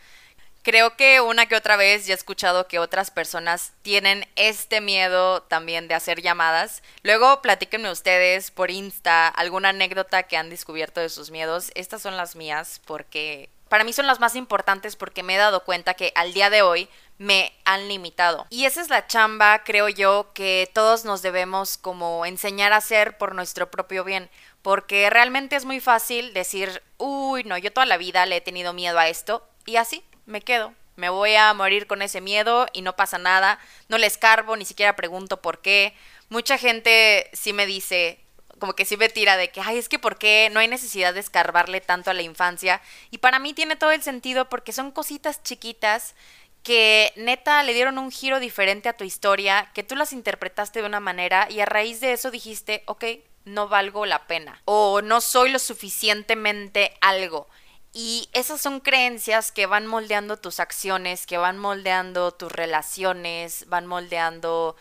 Creo 0.61 0.97
que 0.97 1.21
una 1.21 1.45
que 1.45 1.55
otra 1.55 1.77
vez 1.77 2.05
ya 2.05 2.13
he 2.13 2.17
escuchado 2.17 2.67
que 2.67 2.79
otras 2.79 3.11
personas 3.11 3.71
tienen 3.81 4.27
este 4.35 4.81
miedo 4.81 5.41
también 5.43 5.87
de 5.87 5.95
hacer 5.95 6.21
llamadas. 6.21 6.83
Luego 7.01 7.41
platíquenme 7.41 7.89
ustedes 7.89 8.51
por 8.51 8.69
Insta 8.69 9.29
alguna 9.29 9.69
anécdota 9.69 10.23
que 10.23 10.35
han 10.35 10.49
descubierto 10.49 10.99
de 10.99 11.09
sus 11.09 11.31
miedos. 11.31 11.71
Estas 11.75 12.01
son 12.01 12.17
las 12.17 12.35
mías 12.35 12.81
porque 12.85 13.49
para 13.69 13.85
mí 13.85 13.93
son 13.93 14.07
las 14.07 14.19
más 14.19 14.35
importantes 14.35 14.97
porque 14.97 15.23
me 15.23 15.35
he 15.35 15.37
dado 15.37 15.63
cuenta 15.63 15.93
que 15.93 16.11
al 16.15 16.33
día 16.33 16.49
de 16.49 16.61
hoy 16.61 16.89
me 17.19 17.53
han 17.65 17.87
limitado. 17.87 18.47
Y 18.49 18.65
esa 18.65 18.81
es 18.81 18.89
la 18.89 19.05
chamba, 19.05 19.63
creo 19.63 19.89
yo, 19.89 20.31
que 20.33 20.71
todos 20.73 21.05
nos 21.05 21.21
debemos 21.21 21.77
como 21.77 22.25
enseñar 22.25 22.73
a 22.73 22.77
hacer 22.77 23.17
por 23.17 23.35
nuestro 23.35 23.69
propio 23.69 24.03
bien. 24.03 24.29
Porque 24.63 25.09
realmente 25.09 25.55
es 25.55 25.65
muy 25.65 25.79
fácil 25.79 26.33
decir, 26.33 26.81
uy, 26.97 27.43
no, 27.43 27.57
yo 27.57 27.71
toda 27.71 27.85
la 27.85 27.97
vida 27.97 28.25
le 28.25 28.37
he 28.37 28.41
tenido 28.41 28.73
miedo 28.73 28.97
a 28.97 29.09
esto. 29.09 29.45
Y 29.65 29.75
así, 29.75 30.03
me 30.25 30.41
quedo. 30.41 30.73
Me 30.95 31.09
voy 31.09 31.35
a 31.35 31.53
morir 31.53 31.87
con 31.87 32.01
ese 32.01 32.21
miedo 32.21 32.67
y 32.73 32.81
no 32.81 32.95
pasa 32.95 33.17
nada. 33.17 33.59
No 33.89 33.97
le 33.97 34.07
escarbo, 34.07 34.55
ni 34.55 34.65
siquiera 34.65 34.95
pregunto 34.95 35.41
por 35.41 35.61
qué. 35.61 35.93
Mucha 36.29 36.57
gente 36.57 37.29
sí 37.33 37.51
me 37.53 37.65
dice, 37.65 38.19
como 38.59 38.73
que 38.73 38.85
sí 38.85 38.97
me 38.97 39.09
tira 39.09 39.37
de 39.37 39.49
que, 39.49 39.61
ay, 39.61 39.77
es 39.77 39.89
que 39.89 39.97
por 39.97 40.17
qué 40.17 40.49
no 40.51 40.59
hay 40.59 40.67
necesidad 40.67 41.13
de 41.13 41.21
escarbarle 41.21 41.81
tanto 41.81 42.11
a 42.11 42.13
la 42.13 42.21
infancia. 42.21 42.81
Y 43.11 43.17
para 43.17 43.39
mí 43.39 43.53
tiene 43.53 43.75
todo 43.75 43.91
el 43.91 44.03
sentido 44.03 44.49
porque 44.49 44.73
son 44.73 44.91
cositas 44.91 45.41
chiquitas 45.41 46.15
que 46.63 47.13
neta 47.15 47.63
le 47.63 47.73
dieron 47.73 47.97
un 47.97 48.11
giro 48.11 48.39
diferente 48.39 48.89
a 48.89 48.97
tu 48.97 49.03
historia, 49.03 49.71
que 49.73 49.83
tú 49.83 49.95
las 49.95 50.13
interpretaste 50.13 50.81
de 50.81 50.87
una 50.87 50.99
manera 50.99 51.47
y 51.49 51.59
a 51.61 51.65
raíz 51.65 51.99
de 52.01 52.13
eso 52.13 52.31
dijiste, 52.31 52.83
ok, 52.85 53.05
no 53.45 53.67
valgo 53.67 54.05
la 54.05 54.27
pena 54.27 54.61
o 54.65 55.01
no 55.01 55.21
soy 55.21 55.51
lo 55.51 55.59
suficientemente 55.59 56.93
algo. 57.01 57.47
Y 57.91 58.29
esas 58.33 58.61
son 58.61 58.81
creencias 58.81 59.51
que 59.51 59.65
van 59.65 59.87
moldeando 59.87 60.37
tus 60.37 60.59
acciones, 60.59 61.25
que 61.25 61.39
van 61.39 61.57
moldeando 61.57 62.31
tus 62.31 62.51
relaciones, 62.51 63.67
van 63.67 63.87
moldeando 63.87 64.75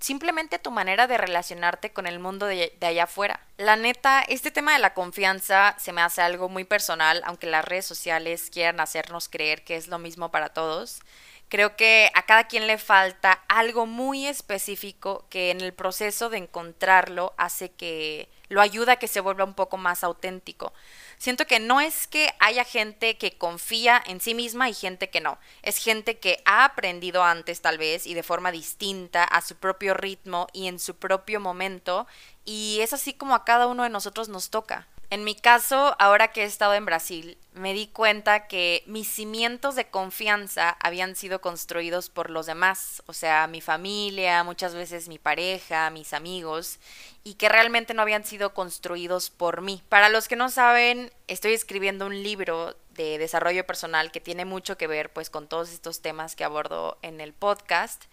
simplemente 0.00 0.58
tu 0.58 0.70
manera 0.70 1.06
de 1.06 1.18
relacionarte 1.18 1.92
con 1.92 2.06
el 2.06 2.18
mundo 2.18 2.46
de, 2.46 2.72
allá 2.80 3.04
afuera. 3.04 3.40
La 3.58 3.76
neta, 3.76 4.22
este 4.22 4.50
tema 4.50 4.72
de 4.72 4.78
la 4.78 4.94
confianza 4.94 5.76
se 5.78 5.92
me 5.92 6.00
hace 6.00 6.22
algo 6.22 6.48
muy 6.48 6.64
personal, 6.64 7.22
aunque 7.24 7.46
las 7.46 7.64
redes 7.64 7.86
sociales 7.86 8.48
quieran 8.50 8.80
hacernos 8.80 9.28
creer 9.28 9.62
que 9.62 9.76
es 9.76 9.88
lo 9.88 9.98
mismo 9.98 10.30
para 10.30 10.48
todos. 10.48 11.00
Creo 11.48 11.76
que 11.76 12.10
a 12.14 12.22
cada 12.22 12.44
quien 12.44 12.66
le 12.66 12.78
falta 12.78 13.42
algo 13.48 13.84
muy 13.84 14.26
específico 14.26 15.26
que 15.28 15.50
en 15.50 15.60
el 15.60 15.74
proceso 15.74 16.30
de 16.30 16.38
encontrarlo 16.38 17.34
hace 17.36 17.70
que 17.70 18.28
lo 18.48 18.60
ayuda 18.60 18.94
a 18.94 18.96
que 18.96 19.08
se 19.08 19.20
vuelva 19.20 19.44
un 19.44 19.54
poco 19.54 19.76
más 19.76 20.02
auténtico 20.04 20.72
siento 21.20 21.46
que 21.46 21.60
no 21.60 21.80
es 21.80 22.06
que 22.06 22.34
haya 22.40 22.64
gente 22.64 23.16
que 23.18 23.36
confía 23.36 24.02
en 24.04 24.20
sí 24.20 24.34
misma 24.34 24.68
y 24.68 24.74
gente 24.74 25.10
que 25.10 25.20
no. 25.20 25.38
Es 25.62 25.76
gente 25.76 26.18
que 26.18 26.42
ha 26.46 26.64
aprendido 26.64 27.22
antes 27.22 27.60
tal 27.60 27.78
vez 27.78 28.06
y 28.06 28.14
de 28.14 28.24
forma 28.24 28.50
distinta 28.50 29.22
a 29.22 29.42
su 29.42 29.54
propio 29.54 29.94
ritmo 29.94 30.48
y 30.52 30.66
en 30.66 30.80
su 30.80 30.96
propio 30.96 31.38
momento 31.38 32.08
y 32.44 32.78
es 32.80 32.92
así 32.94 33.12
como 33.12 33.34
a 33.34 33.44
cada 33.44 33.66
uno 33.66 33.84
de 33.84 33.90
nosotros 33.90 34.28
nos 34.28 34.50
toca. 34.50 34.88
En 35.12 35.24
mi 35.24 35.34
caso, 35.34 35.96
ahora 35.98 36.28
que 36.28 36.42
he 36.42 36.46
estado 36.46 36.74
en 36.74 36.84
Brasil, 36.84 37.36
me 37.52 37.74
di 37.74 37.88
cuenta 37.88 38.46
que 38.46 38.84
mis 38.86 39.08
cimientos 39.08 39.74
de 39.74 39.88
confianza 39.88 40.76
habían 40.80 41.16
sido 41.16 41.40
construidos 41.40 42.08
por 42.08 42.30
los 42.30 42.46
demás, 42.46 43.02
o 43.06 43.12
sea, 43.12 43.48
mi 43.48 43.60
familia, 43.60 44.44
muchas 44.44 44.72
veces 44.72 45.08
mi 45.08 45.18
pareja, 45.18 45.90
mis 45.90 46.12
amigos, 46.12 46.78
y 47.24 47.34
que 47.34 47.48
realmente 47.48 47.92
no 47.92 48.02
habían 48.02 48.22
sido 48.22 48.54
construidos 48.54 49.30
por 49.30 49.62
mí. 49.62 49.82
Para 49.88 50.10
los 50.10 50.28
que 50.28 50.36
no 50.36 50.48
saben, 50.48 51.12
estoy 51.26 51.54
escribiendo 51.54 52.06
un 52.06 52.22
libro 52.22 52.76
de 52.90 53.18
desarrollo 53.18 53.66
personal 53.66 54.12
que 54.12 54.20
tiene 54.20 54.44
mucho 54.44 54.78
que 54.78 54.86
ver 54.86 55.12
pues 55.12 55.28
con 55.28 55.48
todos 55.48 55.72
estos 55.72 56.02
temas 56.02 56.36
que 56.36 56.44
abordo 56.44 56.98
en 57.02 57.20
el 57.20 57.32
podcast. 57.32 58.04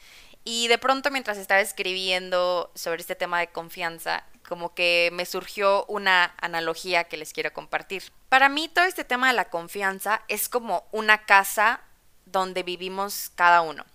Y 0.49 0.69
de 0.69 0.77
pronto 0.77 1.11
mientras 1.11 1.37
estaba 1.37 1.59
escribiendo 1.59 2.71
sobre 2.73 3.01
este 3.01 3.15
tema 3.15 3.39
de 3.39 3.47
confianza, 3.47 4.23
como 4.47 4.73
que 4.73 5.09
me 5.13 5.25
surgió 5.25 5.85
una 5.85 6.33
analogía 6.39 7.03
que 7.03 7.17
les 7.17 7.33
quiero 7.33 7.53
compartir. 7.53 8.03
Para 8.29 8.49
mí 8.49 8.69
todo 8.69 8.85
este 8.85 9.03
tema 9.03 9.27
de 9.27 9.35
la 9.35 9.49
confianza 9.49 10.23
es 10.27 10.47
como 10.49 10.87
una 10.91 11.25
casa 11.25 11.81
donde 12.25 12.63
vivimos 12.63 13.31
cada 13.35 13.61
uno. 13.61 13.85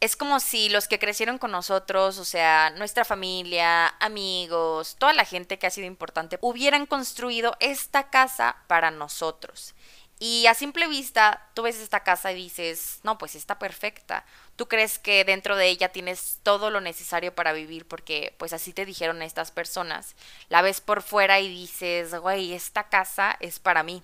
Es 0.00 0.16
como 0.16 0.40
si 0.40 0.68
los 0.68 0.88
que 0.88 0.98
crecieron 0.98 1.38
con 1.38 1.52
nosotros, 1.52 2.18
o 2.18 2.24
sea, 2.24 2.70
nuestra 2.70 3.04
familia, 3.04 3.88
amigos, 4.00 4.96
toda 4.98 5.14
la 5.14 5.24
gente 5.24 5.58
que 5.58 5.66
ha 5.66 5.70
sido 5.70 5.86
importante, 5.86 6.38
hubieran 6.42 6.86
construido 6.86 7.56
esta 7.60 8.10
casa 8.10 8.56
para 8.66 8.90
nosotros. 8.90 9.74
Y 10.18 10.46
a 10.46 10.54
simple 10.54 10.88
vista, 10.88 11.46
tú 11.52 11.62
ves 11.62 11.76
esta 11.76 12.00
casa 12.00 12.32
y 12.32 12.36
dices, 12.36 13.00
no, 13.02 13.18
pues 13.18 13.34
está 13.34 13.58
perfecta. 13.58 14.24
Tú 14.56 14.66
crees 14.66 14.98
que 14.98 15.24
dentro 15.24 15.56
de 15.56 15.68
ella 15.68 15.90
tienes 15.90 16.38
todo 16.42 16.70
lo 16.70 16.80
necesario 16.80 17.34
para 17.34 17.52
vivir 17.52 17.86
porque 17.86 18.34
pues 18.38 18.54
así 18.54 18.72
te 18.72 18.86
dijeron 18.86 19.20
estas 19.20 19.50
personas. 19.50 20.14
La 20.48 20.62
ves 20.62 20.80
por 20.80 21.02
fuera 21.02 21.40
y 21.40 21.48
dices, 21.48 22.14
güey, 22.14 22.54
esta 22.54 22.88
casa 22.88 23.36
es 23.40 23.58
para 23.58 23.82
mí. 23.82 24.02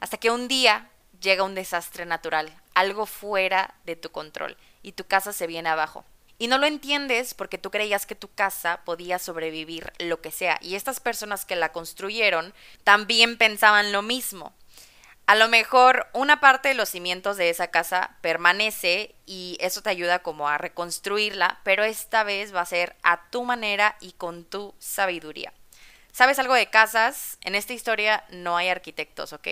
Hasta 0.00 0.18
que 0.18 0.30
un 0.30 0.48
día 0.48 0.90
llega 1.20 1.44
un 1.44 1.54
desastre 1.54 2.04
natural, 2.04 2.52
algo 2.74 3.06
fuera 3.06 3.74
de 3.86 3.96
tu 3.96 4.10
control 4.10 4.58
y 4.82 4.92
tu 4.92 5.06
casa 5.06 5.32
se 5.32 5.46
viene 5.46 5.70
abajo. 5.70 6.04
Y 6.38 6.48
no 6.48 6.58
lo 6.58 6.66
entiendes 6.66 7.32
porque 7.32 7.58
tú 7.58 7.70
creías 7.70 8.04
que 8.04 8.14
tu 8.14 8.28
casa 8.28 8.82
podía 8.84 9.18
sobrevivir 9.18 9.92
lo 9.98 10.20
que 10.20 10.30
sea. 10.30 10.58
Y 10.60 10.74
estas 10.74 11.00
personas 11.00 11.46
que 11.46 11.56
la 11.56 11.72
construyeron 11.72 12.52
también 12.82 13.38
pensaban 13.38 13.92
lo 13.92 14.02
mismo. 14.02 14.52
A 15.26 15.36
lo 15.36 15.48
mejor 15.48 16.06
una 16.12 16.40
parte 16.40 16.68
de 16.68 16.74
los 16.74 16.90
cimientos 16.90 17.38
de 17.38 17.48
esa 17.48 17.68
casa 17.68 18.16
permanece 18.20 19.14
y 19.24 19.56
eso 19.58 19.80
te 19.80 19.88
ayuda 19.88 20.18
como 20.18 20.48
a 20.48 20.58
reconstruirla, 20.58 21.60
pero 21.64 21.82
esta 21.82 22.24
vez 22.24 22.54
va 22.54 22.60
a 22.60 22.66
ser 22.66 22.94
a 23.02 23.30
tu 23.30 23.42
manera 23.42 23.96
y 24.00 24.12
con 24.12 24.44
tu 24.44 24.74
sabiduría. 24.78 25.52
¿Sabes 26.12 26.38
algo 26.38 26.52
de 26.52 26.68
casas? 26.68 27.38
En 27.40 27.54
esta 27.54 27.72
historia 27.72 28.24
no 28.30 28.56
hay 28.56 28.68
arquitectos, 28.68 29.32
¿ok? 29.32 29.48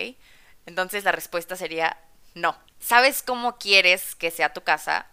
Entonces 0.67 1.03
la 1.03 1.11
respuesta 1.11 1.55
sería 1.55 1.97
no. 2.35 2.55
¿Sabes 2.79 3.23
cómo 3.23 3.57
quieres 3.57 4.15
que 4.15 4.29
sea 4.29 4.53
tu 4.53 4.61
casa? 4.61 5.07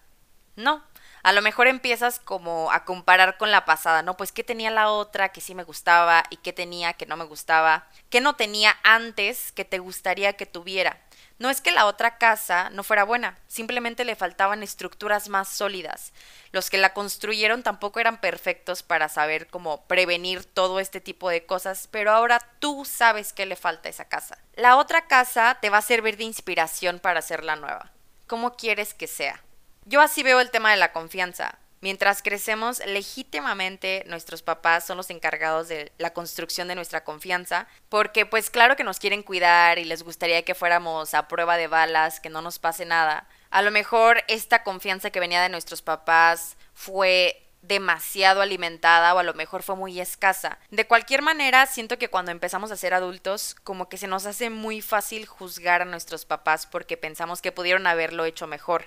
No. 0.57 0.85
A 1.23 1.33
lo 1.33 1.43
mejor 1.43 1.67
empiezas 1.67 2.21
como 2.21 2.71
a 2.73 2.85
comparar 2.85 3.37
con 3.37 3.50
la 3.50 3.65
pasada, 3.65 4.03
¿no? 4.03 4.17
Pues 4.17 4.33
qué 4.33 4.43
tenía 4.43 4.71
la 4.71 4.91
otra 4.91 5.31
que 5.31 5.41
sí 5.41 5.55
me 5.55 5.65
gustaba 5.65 6.25
y 6.31 6.37
qué 6.37 6.53
tenía 6.53 6.95
que 6.95 7.07
no 7.07 7.17
me 7.17 7.25
gustaba, 7.25 7.87
qué 8.09 8.21
no 8.21 8.37
tenía 8.37 8.77
antes 8.83 9.53
que 9.53 9.65
te 9.65 9.79
gustaría 9.79 10.33
que 10.35 10.47
tuviera. 10.47 10.99
No 11.41 11.49
es 11.49 11.62
que 11.62 11.73
la 11.73 11.87
otra 11.87 12.19
casa 12.19 12.69
no 12.69 12.83
fuera 12.83 13.03
buena, 13.03 13.39
simplemente 13.49 14.05
le 14.05 14.15
faltaban 14.15 14.62
estructuras 14.62 15.31
más 15.31 15.49
sólidas. 15.49 16.12
Los 16.53 16.69
que 16.69 16.77
la 16.77 16.93
construyeron 16.93 17.62
tampoco 17.62 17.99
eran 17.99 18.21
perfectos 18.21 18.83
para 18.83 19.09
saber 19.09 19.47
cómo 19.47 19.87
prevenir 19.87 20.45
todo 20.45 20.81
este 20.81 21.00
tipo 21.00 21.31
de 21.31 21.47
cosas, 21.47 21.89
pero 21.91 22.12
ahora 22.12 22.41
tú 22.59 22.85
sabes 22.85 23.33
qué 23.33 23.47
le 23.47 23.57
falta 23.57 23.89
a 23.89 23.91
esa 23.91 24.05
casa. 24.05 24.37
La 24.55 24.77
otra 24.77 25.07
casa 25.07 25.57
te 25.62 25.71
va 25.71 25.79
a 25.79 25.83
servir 25.83 26.19
de 26.19 26.25
inspiración 26.25 26.99
para 26.99 27.21
hacer 27.21 27.43
la 27.43 27.57
nueva. 27.57 27.91
¿Cómo 28.27 28.55
quieres 28.55 28.93
que 28.93 29.07
sea? 29.07 29.43
Yo 29.84 30.00
así 30.00 30.22
veo 30.22 30.40
el 30.40 30.50
tema 30.50 30.70
de 30.70 30.76
la 30.76 30.92
confianza. 30.92 31.58
Mientras 31.82 32.22
crecemos, 32.22 32.82
legítimamente 32.84 34.04
nuestros 34.06 34.42
papás 34.42 34.87
son 34.87 34.99
los 34.99 35.08
encargados 35.08 35.68
de 35.68 35.92
la 35.96 36.12
construcción 36.12 36.68
de 36.68 36.75
nuestra 36.75 37.04
confianza, 37.04 37.66
porque 37.88 38.26
pues 38.26 38.50
claro 38.50 38.76
que 38.76 38.84
nos 38.84 38.99
quieren 38.99 39.22
cuidar 39.22 39.78
y 39.78 39.84
les 39.84 40.02
gustaría 40.02 40.44
que 40.44 40.54
fuéramos 40.54 41.14
a 41.14 41.26
prueba 41.26 41.56
de 41.56 41.68
balas, 41.68 42.20
que 42.20 42.28
no 42.28 42.42
nos 42.42 42.58
pase 42.58 42.84
nada. 42.84 43.26
A 43.50 43.62
lo 43.62 43.70
mejor 43.70 44.22
esta 44.28 44.62
confianza 44.62 45.10
que 45.10 45.20
venía 45.20 45.40
de 45.40 45.49
nuestros 45.49 45.80
papás 45.80 46.58
fue 46.75 47.46
demasiado 47.62 48.42
alimentada 48.42 49.14
o 49.14 49.18
a 49.18 49.22
lo 49.22 49.34
mejor 49.34 49.62
fue 49.62 49.76
muy 49.76 50.00
escasa. 50.00 50.58
De 50.70 50.87
cualquier 50.87 51.22
manera, 51.22 51.64
siento 51.64 51.99
que 51.99 52.08
cuando 52.08 52.30
empezamos 52.30 52.70
a 52.70 52.76
ser 52.76 52.92
adultos, 52.92 53.56
como 53.64 53.88
que 53.88 53.96
se 53.96 54.06
nos 54.06 54.26
hace 54.26 54.50
muy 54.50 54.82
fácil 54.82 55.26
juzgar 55.26 55.80
a 55.82 55.87
nuestros 55.87 56.26
papás 56.26 56.66
porque 56.66 56.99
pensamos 56.99 57.40
que 57.40 57.52
pudieron 57.52 57.87
haberlo 57.87 58.26
hecho 58.26 58.46
mejor. 58.46 58.87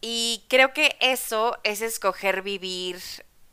Y 0.00 0.44
creo 0.48 0.72
que 0.72 0.96
eso 1.00 1.58
es 1.62 1.82
escoger 1.82 2.42
vivir 2.42 3.00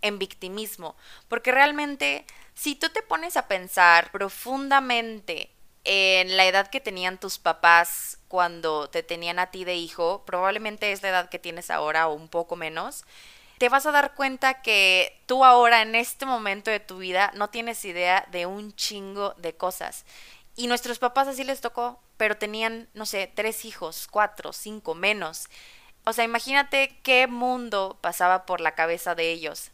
en 0.01 0.19
victimismo, 0.19 0.95
porque 1.27 1.51
realmente 1.51 2.25
si 2.53 2.75
tú 2.75 2.89
te 2.89 3.01
pones 3.01 3.37
a 3.37 3.47
pensar 3.47 4.11
profundamente 4.11 5.51
en 5.83 6.35
la 6.37 6.45
edad 6.45 6.67
que 6.67 6.81
tenían 6.81 7.19
tus 7.19 7.37
papás 7.37 8.19
cuando 8.27 8.89
te 8.89 9.03
tenían 9.03 9.39
a 9.39 9.51
ti 9.51 9.63
de 9.63 9.75
hijo, 9.75 10.23
probablemente 10.25 10.91
es 10.91 11.01
la 11.01 11.09
edad 11.09 11.29
que 11.29 11.39
tienes 11.39 11.69
ahora 11.71 12.07
o 12.07 12.13
un 12.13 12.27
poco 12.27 12.55
menos, 12.55 13.05
te 13.57 13.69
vas 13.69 13.85
a 13.85 13.91
dar 13.91 14.13
cuenta 14.13 14.61
que 14.61 15.19
tú 15.25 15.43
ahora 15.43 15.81
en 15.81 15.95
este 15.95 16.25
momento 16.25 16.69
de 16.69 16.79
tu 16.79 16.97
vida 16.97 17.31
no 17.35 17.49
tienes 17.49 17.83
idea 17.85 18.27
de 18.31 18.45
un 18.45 18.75
chingo 18.75 19.33
de 19.37 19.55
cosas. 19.55 20.05
Y 20.55 20.67
nuestros 20.67 20.99
papás 20.99 21.27
así 21.27 21.43
les 21.43 21.61
tocó, 21.61 21.99
pero 22.17 22.37
tenían, 22.37 22.89
no 22.93 23.05
sé, 23.05 23.31
tres 23.33 23.65
hijos, 23.65 24.07
cuatro, 24.09 24.53
cinco, 24.53 24.93
menos. 24.95 25.47
O 26.07 26.13
sea, 26.13 26.23
imagínate 26.23 26.97
qué 27.03 27.27
mundo 27.27 27.97
pasaba 27.99 28.45
por 28.45 28.61
la 28.61 28.75
cabeza 28.75 29.13
de 29.13 29.29
ellos. 29.29 29.71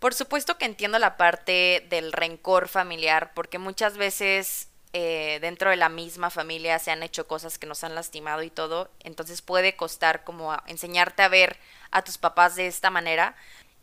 Por 0.00 0.14
supuesto 0.14 0.58
que 0.58 0.64
entiendo 0.64 0.98
la 0.98 1.16
parte 1.16 1.86
del 1.88 2.12
rencor 2.12 2.66
familiar, 2.66 3.30
porque 3.34 3.58
muchas 3.58 3.96
veces 3.96 4.68
eh, 4.92 5.38
dentro 5.40 5.70
de 5.70 5.76
la 5.76 5.88
misma 5.88 6.28
familia 6.28 6.80
se 6.80 6.90
han 6.90 7.04
hecho 7.04 7.28
cosas 7.28 7.56
que 7.56 7.68
nos 7.68 7.84
han 7.84 7.94
lastimado 7.94 8.42
y 8.42 8.50
todo, 8.50 8.90
entonces 8.98 9.42
puede 9.42 9.76
costar 9.76 10.24
como 10.24 10.52
enseñarte 10.66 11.22
a 11.22 11.28
ver 11.28 11.56
a 11.92 12.02
tus 12.02 12.18
papás 12.18 12.56
de 12.56 12.66
esta 12.66 12.90
manera. 12.90 13.36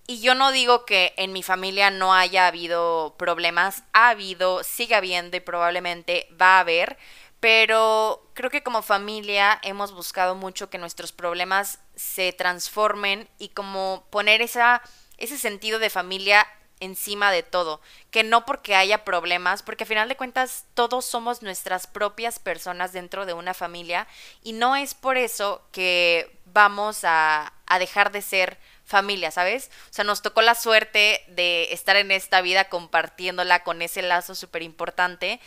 Y 0.08 0.20
yo 0.20 0.36
no 0.36 0.52
digo 0.52 0.84
que 0.84 1.14
en 1.16 1.32
mi 1.32 1.42
familia 1.42 1.90
no 1.90 2.14
haya 2.14 2.48
habido 2.48 3.16
problemas, 3.18 3.84
ha 3.94 4.10
habido, 4.10 4.62
sigue 4.66 4.96
habiendo 4.96 5.38
y 5.38 5.40
probablemente 5.40 6.28
va 6.42 6.58
a 6.58 6.60
haber, 6.60 6.98
pero 7.40 8.30
creo 8.34 8.50
que 8.50 8.64
como 8.64 8.82
familia 8.82 9.60
hemos 9.64 9.92
buscado 9.92 10.36
mucho 10.36 10.70
que 10.70 10.78
nuestros 10.78 11.12
problemas 11.12 11.80
se 11.96 12.34
transformen 12.34 13.30
y 13.38 13.50
como 13.50 14.06
poner 14.10 14.42
esa, 14.42 14.82
ese 15.18 15.38
sentido 15.38 15.80
de 15.80 15.90
familia 15.90 16.48
encima 16.80 17.32
de 17.32 17.44
todo, 17.44 17.82
que 18.12 18.24
no 18.24 18.46
porque 18.46 18.76
haya 18.76 19.04
problemas, 19.04 19.64
porque 19.64 19.84
a 19.84 19.88
final 19.88 20.10
de 20.10 20.18
cuentas 20.18 20.66
todos 20.74 21.06
somos 21.06 21.42
nuestras 21.42 21.88
propias 21.88 22.40
personas 22.40 22.94
dentro 22.94 23.26
de 23.26 23.34
una 23.34 23.54
familia 23.54 24.08
y 24.44 24.54
no 24.54 24.76
es 24.76 24.94
por 24.94 25.18
eso 25.18 25.64
que 25.72 26.40
vamos 26.46 27.04
a, 27.04 27.54
a 27.66 27.80
dejar 27.80 28.12
de 28.12 28.22
ser 28.22 28.60
familia, 28.86 29.32
¿sabes? 29.32 29.70
O 29.90 29.94
sea, 29.94 30.06
nos 30.06 30.22
tocó 30.22 30.42
la 30.42 30.56
suerte 30.56 31.24
de 31.30 31.74
estar 31.74 31.96
en 31.96 32.12
esta 32.12 32.42
vida 32.42 32.70
compartiéndola 32.70 33.64
con 33.64 33.82
ese 33.82 34.02
lazo 34.02 34.36
súper 34.36 34.62
importante 34.62 35.40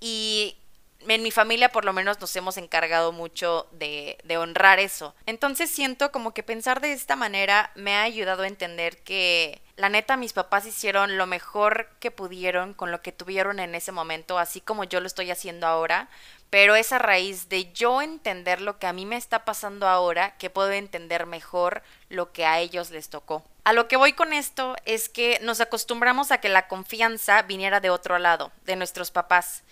y 0.00 0.58
en 1.08 1.22
mi 1.22 1.30
familia 1.30 1.70
por 1.70 1.84
lo 1.84 1.92
menos 1.92 2.20
nos 2.20 2.34
hemos 2.36 2.56
encargado 2.56 3.12
mucho 3.12 3.66
de, 3.72 4.18
de, 4.24 4.36
honrar 4.36 4.78
eso. 4.78 5.14
Entonces 5.26 5.70
siento 5.70 6.12
como 6.12 6.32
que 6.34 6.42
pensar 6.42 6.80
de 6.80 6.92
esta 6.92 7.16
manera 7.16 7.70
me 7.74 7.94
ha 7.94 8.02
ayudado 8.02 8.42
a 8.42 8.48
entender 8.48 8.98
que 8.98 9.60
la 9.76 9.88
neta 9.88 10.16
mis 10.16 10.32
papás 10.32 10.66
hicieron 10.66 11.16
lo 11.16 11.26
mejor 11.26 11.88
que 11.98 12.10
pudieron 12.10 12.74
con 12.74 12.90
lo 12.90 13.02
que 13.02 13.12
tuvieron 13.12 13.58
en 13.58 13.74
ese 13.74 13.92
momento, 13.92 14.38
así 14.38 14.60
como 14.60 14.84
yo 14.84 15.00
lo 15.00 15.06
estoy 15.06 15.30
haciendo 15.30 15.66
ahora, 15.66 16.08
pero 16.50 16.76
es 16.76 16.92
a 16.92 16.98
raíz 16.98 17.48
de 17.48 17.72
yo 17.72 18.02
entender 18.02 18.60
lo 18.60 18.78
que 18.78 18.86
a 18.86 18.92
mí 18.92 19.06
me 19.06 19.16
está 19.16 19.46
pasando 19.46 19.88
ahora 19.88 20.36
que 20.36 20.50
puedo 20.50 20.70
entender 20.70 21.24
mejor 21.24 21.82
lo 22.10 22.32
que 22.32 22.44
a 22.44 22.60
ellos 22.60 22.90
les 22.90 23.08
tocó. 23.08 23.42
A 23.64 23.72
lo 23.72 23.88
que 23.88 23.96
voy 23.96 24.12
con 24.12 24.32
esto 24.32 24.76
es 24.84 25.08
que 25.08 25.38
nos 25.40 25.60
acostumbramos 25.60 26.30
a 26.30 26.38
que 26.38 26.48
la 26.48 26.68
confianza 26.68 27.40
viniera 27.42 27.80
de 27.80 27.90
otro 27.90 28.18
lado, 28.18 28.52
de 28.64 28.76
nuestros 28.76 29.10
papás. 29.10 29.62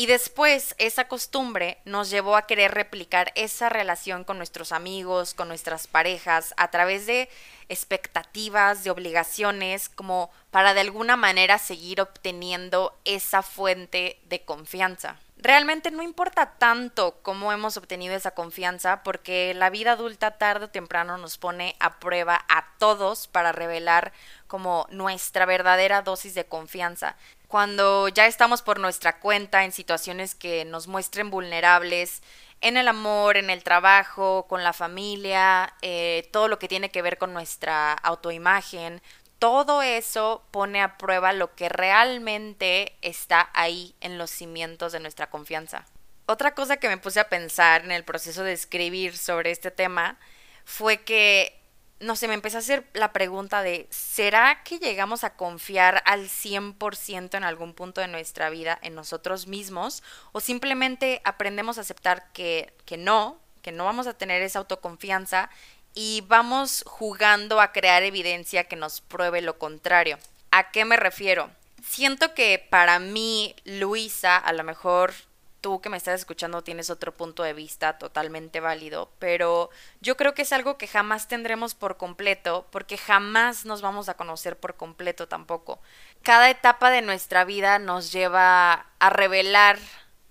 Y 0.00 0.06
después 0.06 0.74
esa 0.78 1.08
costumbre 1.08 1.76
nos 1.84 2.08
llevó 2.08 2.34
a 2.34 2.46
querer 2.46 2.72
replicar 2.72 3.32
esa 3.34 3.68
relación 3.68 4.24
con 4.24 4.38
nuestros 4.38 4.72
amigos, 4.72 5.34
con 5.34 5.48
nuestras 5.48 5.86
parejas, 5.88 6.54
a 6.56 6.70
través 6.70 7.04
de 7.04 7.28
expectativas, 7.68 8.82
de 8.82 8.90
obligaciones, 8.92 9.90
como 9.90 10.30
para 10.50 10.72
de 10.72 10.80
alguna 10.80 11.16
manera 11.16 11.58
seguir 11.58 12.00
obteniendo 12.00 12.98
esa 13.04 13.42
fuente 13.42 14.18
de 14.24 14.40
confianza. 14.40 15.18
Realmente 15.36 15.90
no 15.90 16.02
importa 16.02 16.54
tanto 16.56 17.18
cómo 17.20 17.52
hemos 17.52 17.76
obtenido 17.76 18.14
esa 18.14 18.30
confianza 18.30 19.02
porque 19.02 19.52
la 19.52 19.68
vida 19.68 19.92
adulta 19.92 20.38
tarde 20.38 20.64
o 20.64 20.70
temprano 20.70 21.18
nos 21.18 21.36
pone 21.36 21.76
a 21.78 21.98
prueba 21.98 22.42
a 22.48 22.64
todos 22.78 23.28
para 23.28 23.52
revelar 23.52 24.12
como 24.46 24.86
nuestra 24.90 25.44
verdadera 25.44 26.00
dosis 26.00 26.34
de 26.34 26.46
confianza 26.46 27.16
cuando 27.50 28.06
ya 28.06 28.28
estamos 28.28 28.62
por 28.62 28.78
nuestra 28.78 29.18
cuenta 29.18 29.64
en 29.64 29.72
situaciones 29.72 30.36
que 30.36 30.64
nos 30.64 30.86
muestren 30.86 31.30
vulnerables, 31.30 32.22
en 32.60 32.76
el 32.76 32.86
amor, 32.86 33.36
en 33.36 33.50
el 33.50 33.64
trabajo, 33.64 34.46
con 34.48 34.62
la 34.62 34.72
familia, 34.72 35.74
eh, 35.82 36.28
todo 36.30 36.46
lo 36.46 36.60
que 36.60 36.68
tiene 36.68 36.90
que 36.90 37.02
ver 37.02 37.18
con 37.18 37.32
nuestra 37.32 37.92
autoimagen, 37.92 39.02
todo 39.40 39.82
eso 39.82 40.44
pone 40.52 40.80
a 40.80 40.96
prueba 40.96 41.32
lo 41.32 41.56
que 41.56 41.68
realmente 41.68 42.96
está 43.02 43.50
ahí 43.52 43.96
en 44.00 44.16
los 44.16 44.30
cimientos 44.30 44.92
de 44.92 45.00
nuestra 45.00 45.28
confianza. 45.28 45.86
Otra 46.26 46.54
cosa 46.54 46.76
que 46.76 46.88
me 46.88 46.98
puse 46.98 47.18
a 47.18 47.28
pensar 47.28 47.84
en 47.84 47.90
el 47.90 48.04
proceso 48.04 48.44
de 48.44 48.52
escribir 48.52 49.18
sobre 49.18 49.50
este 49.50 49.72
tema 49.72 50.20
fue 50.64 50.98
que 50.98 51.59
no 52.00 52.16
sé, 52.16 52.28
me 52.28 52.34
empecé 52.34 52.56
a 52.56 52.60
hacer 52.60 52.86
la 52.94 53.12
pregunta 53.12 53.62
de, 53.62 53.86
¿será 53.90 54.62
que 54.64 54.78
llegamos 54.78 55.22
a 55.22 55.34
confiar 55.36 56.02
al 56.06 56.28
100% 56.28 57.36
en 57.36 57.44
algún 57.44 57.74
punto 57.74 58.00
de 58.00 58.08
nuestra 58.08 58.48
vida 58.48 58.78
en 58.82 58.94
nosotros 58.94 59.46
mismos? 59.46 60.02
¿O 60.32 60.40
simplemente 60.40 61.20
aprendemos 61.24 61.76
a 61.76 61.82
aceptar 61.82 62.32
que, 62.32 62.72
que 62.86 62.96
no, 62.96 63.38
que 63.60 63.70
no 63.70 63.84
vamos 63.84 64.06
a 64.06 64.14
tener 64.14 64.40
esa 64.40 64.60
autoconfianza 64.60 65.50
y 65.92 66.24
vamos 66.26 66.84
jugando 66.86 67.60
a 67.60 67.72
crear 67.72 68.02
evidencia 68.02 68.64
que 68.64 68.76
nos 68.76 69.02
pruebe 69.02 69.42
lo 69.42 69.58
contrario? 69.58 70.18
¿A 70.50 70.70
qué 70.70 70.86
me 70.86 70.96
refiero? 70.96 71.50
Siento 71.86 72.32
que 72.34 72.66
para 72.70 72.98
mí, 72.98 73.54
Luisa, 73.64 74.38
a 74.38 74.52
lo 74.54 74.64
mejor 74.64 75.12
tú 75.60 75.80
que 75.80 75.88
me 75.88 75.96
estás 75.96 76.20
escuchando 76.20 76.62
tienes 76.62 76.90
otro 76.90 77.16
punto 77.16 77.42
de 77.42 77.52
vista 77.52 77.98
totalmente 77.98 78.60
válido, 78.60 79.10
pero 79.18 79.70
yo 80.00 80.16
creo 80.16 80.34
que 80.34 80.42
es 80.42 80.52
algo 80.52 80.78
que 80.78 80.86
jamás 80.86 81.28
tendremos 81.28 81.74
por 81.74 81.96
completo, 81.96 82.66
porque 82.70 82.96
jamás 82.96 83.64
nos 83.64 83.82
vamos 83.82 84.08
a 84.08 84.14
conocer 84.14 84.58
por 84.58 84.76
completo 84.76 85.28
tampoco. 85.28 85.80
Cada 86.22 86.50
etapa 86.50 86.90
de 86.90 87.02
nuestra 87.02 87.44
vida 87.44 87.78
nos 87.78 88.12
lleva 88.12 88.86
a 88.98 89.10
revelar 89.10 89.78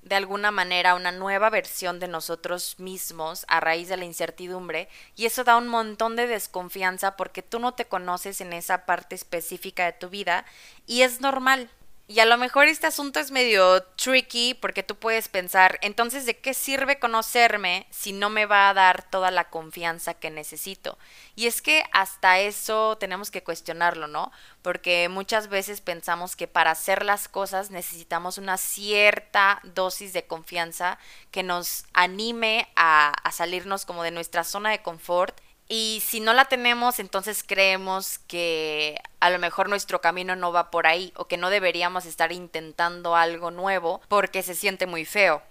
de 0.01 0.15
alguna 0.15 0.51
manera 0.51 0.95
una 0.95 1.11
nueva 1.11 1.49
versión 1.49 1.99
de 1.99 2.07
nosotros 2.07 2.79
mismos 2.79 3.45
a 3.47 3.59
raíz 3.59 3.89
de 3.89 3.97
la 3.97 4.05
incertidumbre 4.05 4.87
y 5.15 5.25
eso 5.25 5.43
da 5.43 5.57
un 5.57 5.67
montón 5.67 6.15
de 6.15 6.25
desconfianza 6.25 7.15
porque 7.15 7.43
tú 7.43 7.59
no 7.59 7.73
te 7.73 7.85
conoces 7.85 8.41
en 8.41 8.53
esa 8.53 8.85
parte 8.85 9.15
específica 9.15 9.85
de 9.85 9.93
tu 9.93 10.09
vida 10.09 10.45
y 10.87 11.01
es 11.01 11.21
normal 11.21 11.69
Y 12.11 12.21
a 12.21 12.25
lo 12.25 12.39
mejor 12.39 12.67
este 12.67 12.87
asunto 12.87 13.19
es 13.19 13.29
medio 13.29 13.83
tricky 13.83 14.55
porque 14.55 14.81
tú 14.81 14.95
puedes 14.95 15.27
pensar, 15.27 15.77
entonces, 15.83 16.25
¿de 16.25 16.35
qué 16.35 16.55
sirve 16.55 16.97
conocerme 16.97 17.85
si 17.91 18.13
no 18.13 18.31
me 18.31 18.47
va 18.47 18.67
a 18.67 18.73
dar 18.73 19.03
toda 19.03 19.29
la 19.29 19.51
confianza 19.51 20.15
que 20.15 20.31
necesito? 20.31 20.97
Y 21.35 21.45
es 21.45 21.61
que 21.61 21.83
hasta 21.91 22.39
eso 22.39 22.97
tenemos 22.97 23.29
que 23.29 23.43
cuestionarlo, 23.43 24.07
¿no? 24.07 24.31
Porque 24.63 25.07
muchas 25.07 25.49
veces 25.49 25.81
pensamos 25.81 26.35
que 26.35 26.47
para 26.47 26.71
hacer 26.71 27.05
las 27.05 27.27
cosas 27.27 27.69
necesitamos 27.69 28.39
una 28.39 28.57
cierta 28.57 29.61
dosis 29.63 30.11
de 30.11 30.25
confianza 30.25 30.97
que 31.29 31.43
nos 31.43 31.85
anime 31.93 32.69
a, 32.75 33.13
salirnos 33.31 33.85
como 33.85 34.01
de 34.01 34.09
nuestra 34.09 34.43
zona 34.43 34.71
de 34.71 34.81
confort 34.81 35.39
y 35.71 36.01
si 36.03 36.19
no 36.19 36.33
la 36.33 36.45
tenemos, 36.45 36.97
entonces 36.97 37.43
creemos 37.45 38.17
que 38.27 38.99
a 39.19 39.29
lo 39.29 39.37
mejor 39.37 39.69
nuestro 39.69 40.01
camino 40.01 40.35
no 40.35 40.51
va 40.51 40.71
por 40.71 40.87
ahí 40.87 41.13
o 41.15 41.27
que 41.27 41.37
no 41.37 41.51
deberíamos 41.51 42.07
estar 42.07 42.31
intentando 42.31 43.15
algo 43.15 43.51
nuevo 43.51 44.01
porque 44.07 44.41
se 44.41 44.55
siente 44.55 44.87
muy 44.87 45.05
feo. 45.05 45.43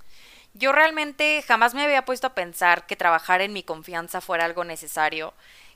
Yo 0.54 0.72
realmente 0.72 1.40
jamás 1.46 1.72
me 1.72 1.84
había 1.84 2.04
puesto 2.04 2.26
a 2.26 2.34
pensar 2.34 2.84
que 2.86 2.96
trabajar 2.96 3.42
en 3.42 3.52
mi 3.52 3.62
confianza 3.62 4.20
fuera 4.20 4.44
algo 4.44 4.64
necesario. 4.64 5.34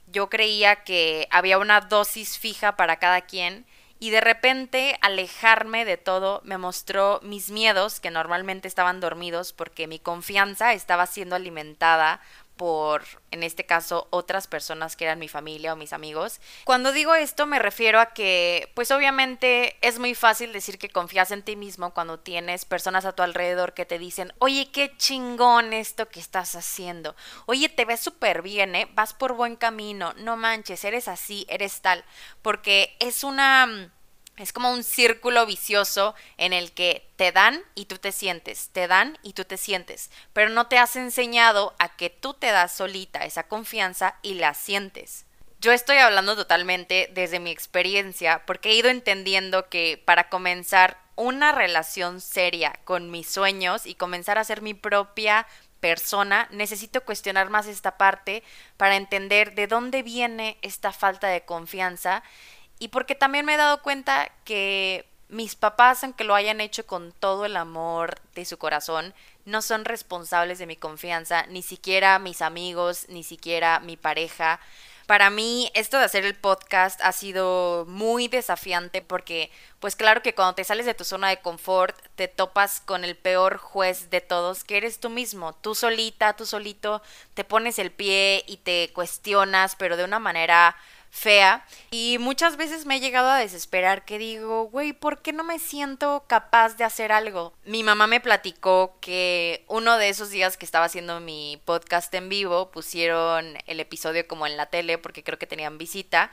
Yo 0.08 0.28
creía 0.28 0.82
que 0.82 1.28
había 1.30 1.58
una 1.58 1.80
dosis 1.80 2.36
fija 2.36 2.74
para 2.74 2.96
cada 2.96 3.20
quien 3.20 3.64
y 4.00 4.10
de 4.10 4.20
repente 4.20 4.98
alejarme 5.02 5.84
de 5.84 5.98
todo 5.98 6.40
me 6.42 6.58
mostró 6.58 7.20
mis 7.22 7.50
miedos 7.50 8.00
que 8.00 8.10
normalmente 8.10 8.66
estaban 8.66 8.98
dormidos 8.98 9.52
porque 9.52 9.86
mi 9.86 10.00
confianza 10.00 10.72
estaba 10.72 11.06
siendo 11.06 11.36
alimentada 11.36 12.20
por, 12.62 13.02
en 13.32 13.42
este 13.42 13.66
caso, 13.66 14.06
otras 14.10 14.46
personas 14.46 14.94
que 14.94 15.04
eran 15.04 15.18
mi 15.18 15.26
familia 15.26 15.72
o 15.72 15.76
mis 15.76 15.92
amigos. 15.92 16.40
Cuando 16.62 16.92
digo 16.92 17.12
esto 17.16 17.44
me 17.44 17.58
refiero 17.58 17.98
a 17.98 18.14
que, 18.14 18.70
pues 18.74 18.92
obviamente 18.92 19.76
es 19.80 19.98
muy 19.98 20.14
fácil 20.14 20.52
decir 20.52 20.78
que 20.78 20.88
confías 20.88 21.32
en 21.32 21.42
ti 21.42 21.56
mismo 21.56 21.92
cuando 21.92 22.20
tienes 22.20 22.64
personas 22.64 23.04
a 23.04 23.14
tu 23.14 23.24
alrededor 23.24 23.74
que 23.74 23.84
te 23.84 23.98
dicen, 23.98 24.32
oye, 24.38 24.70
qué 24.70 24.96
chingón 24.96 25.72
esto 25.72 26.08
que 26.08 26.20
estás 26.20 26.54
haciendo. 26.54 27.16
Oye, 27.46 27.68
te 27.68 27.84
ves 27.84 27.98
súper 27.98 28.42
bien, 28.42 28.76
¿eh? 28.76 28.88
Vas 28.94 29.12
por 29.12 29.32
buen 29.32 29.56
camino. 29.56 30.14
No 30.18 30.36
manches, 30.36 30.84
eres 30.84 31.08
así, 31.08 31.44
eres 31.48 31.80
tal. 31.80 32.04
Porque 32.42 32.94
es 33.00 33.24
una 33.24 33.90
es 34.42 34.52
como 34.52 34.72
un 34.72 34.82
círculo 34.82 35.46
vicioso 35.46 36.14
en 36.36 36.52
el 36.52 36.72
que 36.72 37.08
te 37.16 37.30
dan 37.30 37.62
y 37.74 37.84
tú 37.84 37.98
te 37.98 38.10
sientes, 38.10 38.70
te 38.72 38.88
dan 38.88 39.16
y 39.22 39.34
tú 39.34 39.44
te 39.44 39.56
sientes, 39.56 40.10
pero 40.32 40.50
no 40.50 40.66
te 40.66 40.78
has 40.78 40.96
enseñado 40.96 41.74
a 41.78 41.96
que 41.96 42.10
tú 42.10 42.34
te 42.34 42.48
das 42.48 42.72
solita 42.72 43.24
esa 43.24 43.44
confianza 43.44 44.16
y 44.22 44.34
la 44.34 44.54
sientes. 44.54 45.26
Yo 45.60 45.70
estoy 45.70 45.98
hablando 45.98 46.34
totalmente 46.34 47.08
desde 47.14 47.38
mi 47.38 47.52
experiencia 47.52 48.42
porque 48.44 48.70
he 48.70 48.74
ido 48.74 48.88
entendiendo 48.88 49.68
que 49.68 50.02
para 50.04 50.28
comenzar 50.28 50.98
una 51.14 51.52
relación 51.52 52.20
seria 52.20 52.72
con 52.84 53.12
mis 53.12 53.30
sueños 53.30 53.86
y 53.86 53.94
comenzar 53.94 54.38
a 54.38 54.44
ser 54.44 54.60
mi 54.60 54.74
propia 54.74 55.46
persona, 55.82 56.48
necesito 56.52 57.04
cuestionar 57.04 57.50
más 57.50 57.66
esta 57.66 57.96
parte 57.98 58.44
para 58.76 58.96
entender 58.96 59.54
de 59.54 59.66
dónde 59.66 60.02
viene 60.02 60.56
esta 60.62 60.92
falta 60.92 61.26
de 61.26 61.44
confianza 61.44 62.22
y 62.82 62.88
porque 62.88 63.14
también 63.14 63.46
me 63.46 63.54
he 63.54 63.58
dado 63.58 63.80
cuenta 63.80 64.28
que 64.44 65.06
mis 65.28 65.54
papás, 65.54 66.02
aunque 66.02 66.24
lo 66.24 66.34
hayan 66.34 66.60
hecho 66.60 66.84
con 66.84 67.12
todo 67.12 67.44
el 67.44 67.56
amor 67.56 68.20
de 68.34 68.44
su 68.44 68.58
corazón, 68.58 69.14
no 69.44 69.62
son 69.62 69.84
responsables 69.84 70.58
de 70.58 70.66
mi 70.66 70.74
confianza, 70.74 71.46
ni 71.46 71.62
siquiera 71.62 72.18
mis 72.18 72.42
amigos, 72.42 73.06
ni 73.08 73.22
siquiera 73.22 73.78
mi 73.78 73.96
pareja. 73.96 74.58
Para 75.06 75.30
mí 75.30 75.70
esto 75.74 75.96
de 75.96 76.06
hacer 76.06 76.24
el 76.24 76.34
podcast 76.34 77.00
ha 77.04 77.12
sido 77.12 77.84
muy 77.86 78.26
desafiante 78.26 79.00
porque 79.00 79.52
pues 79.78 79.94
claro 79.94 80.20
que 80.20 80.34
cuando 80.34 80.56
te 80.56 80.64
sales 80.64 80.84
de 80.84 80.94
tu 80.94 81.04
zona 81.04 81.28
de 81.28 81.40
confort 81.40 81.96
te 82.16 82.26
topas 82.26 82.80
con 82.80 83.04
el 83.04 83.16
peor 83.16 83.58
juez 83.58 84.10
de 84.10 84.20
todos 84.20 84.64
que 84.64 84.76
eres 84.76 84.98
tú 84.98 85.08
mismo, 85.08 85.52
tú 85.52 85.76
solita, 85.76 86.34
tú 86.34 86.46
solito 86.46 87.00
te 87.34 87.44
pones 87.44 87.78
el 87.78 87.92
pie 87.92 88.42
y 88.48 88.56
te 88.56 88.90
cuestionas 88.92 89.76
pero 89.76 89.96
de 89.96 90.02
una 90.02 90.18
manera 90.18 90.74
fea. 91.12 91.64
Y 91.90 92.16
muchas 92.18 92.56
veces 92.56 92.86
me 92.86 92.96
he 92.96 93.00
llegado 93.00 93.28
a 93.28 93.38
desesperar 93.38 94.04
que 94.04 94.18
digo, 94.18 94.64
güey, 94.64 94.94
¿por 94.94 95.20
qué 95.20 95.32
no 95.32 95.44
me 95.44 95.58
siento 95.58 96.24
capaz 96.26 96.76
de 96.76 96.84
hacer 96.84 97.12
algo? 97.12 97.52
Mi 97.64 97.84
mamá 97.84 98.06
me 98.06 98.18
platicó 98.18 98.96
que 99.00 99.64
uno 99.68 99.98
de 99.98 100.08
esos 100.08 100.30
días 100.30 100.56
que 100.56 100.64
estaba 100.64 100.86
haciendo 100.86 101.20
mi 101.20 101.60
podcast 101.66 102.12
en 102.14 102.30
vivo, 102.30 102.70
pusieron 102.70 103.58
el 103.66 103.78
episodio 103.78 104.26
como 104.26 104.46
en 104.46 104.56
la 104.56 104.66
tele 104.66 104.96
porque 104.96 105.22
creo 105.22 105.38
que 105.38 105.46
tenían 105.46 105.76
visita. 105.76 106.32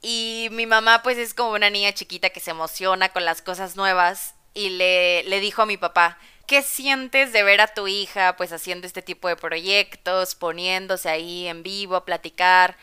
Y 0.00 0.48
mi 0.52 0.66
mamá 0.66 1.02
pues 1.02 1.18
es 1.18 1.34
como 1.34 1.50
una 1.50 1.68
niña 1.68 1.92
chiquita 1.92 2.30
que 2.30 2.40
se 2.40 2.52
emociona 2.52 3.08
con 3.08 3.24
las 3.24 3.42
cosas 3.42 3.74
nuevas 3.74 4.34
y 4.54 4.70
le, 4.70 5.24
le 5.24 5.40
dijo 5.40 5.62
a 5.62 5.66
mi 5.66 5.78
papá, 5.78 6.16
¿qué 6.46 6.62
sientes 6.62 7.32
de 7.32 7.42
ver 7.42 7.60
a 7.60 7.74
tu 7.74 7.88
hija 7.88 8.36
pues 8.36 8.52
haciendo 8.52 8.86
este 8.86 9.02
tipo 9.02 9.26
de 9.26 9.36
proyectos, 9.36 10.36
poniéndose 10.36 11.08
ahí 11.08 11.48
en 11.48 11.64
vivo 11.64 11.96
a 11.96 12.04
platicar? 12.04 12.76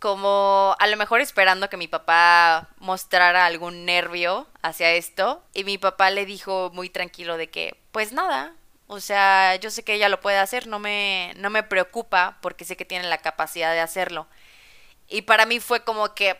Como 0.00 0.74
a 0.78 0.86
lo 0.86 0.96
mejor 0.96 1.20
esperando 1.20 1.68
que 1.68 1.76
mi 1.76 1.86
papá 1.86 2.68
mostrara 2.78 3.46
algún 3.46 3.84
nervio 3.84 4.48
hacia 4.62 4.92
esto 4.92 5.44
y 5.54 5.64
mi 5.64 5.78
papá 5.78 6.10
le 6.10 6.26
dijo 6.26 6.70
muy 6.72 6.88
tranquilo 6.88 7.36
de 7.36 7.50
que 7.50 7.76
pues 7.92 8.12
nada, 8.12 8.54
o 8.86 8.98
sea, 8.98 9.56
yo 9.56 9.70
sé 9.70 9.84
que 9.84 9.94
ella 9.94 10.08
lo 10.08 10.20
puede 10.20 10.38
hacer, 10.38 10.66
no 10.66 10.78
me 10.78 11.32
no 11.36 11.50
me 11.50 11.62
preocupa 11.62 12.38
porque 12.40 12.64
sé 12.64 12.76
que 12.76 12.86
tiene 12.86 13.08
la 13.08 13.18
capacidad 13.18 13.72
de 13.72 13.80
hacerlo. 13.80 14.26
Y 15.08 15.22
para 15.22 15.46
mí 15.46 15.60
fue 15.60 15.84
como 15.84 16.14
que 16.14 16.36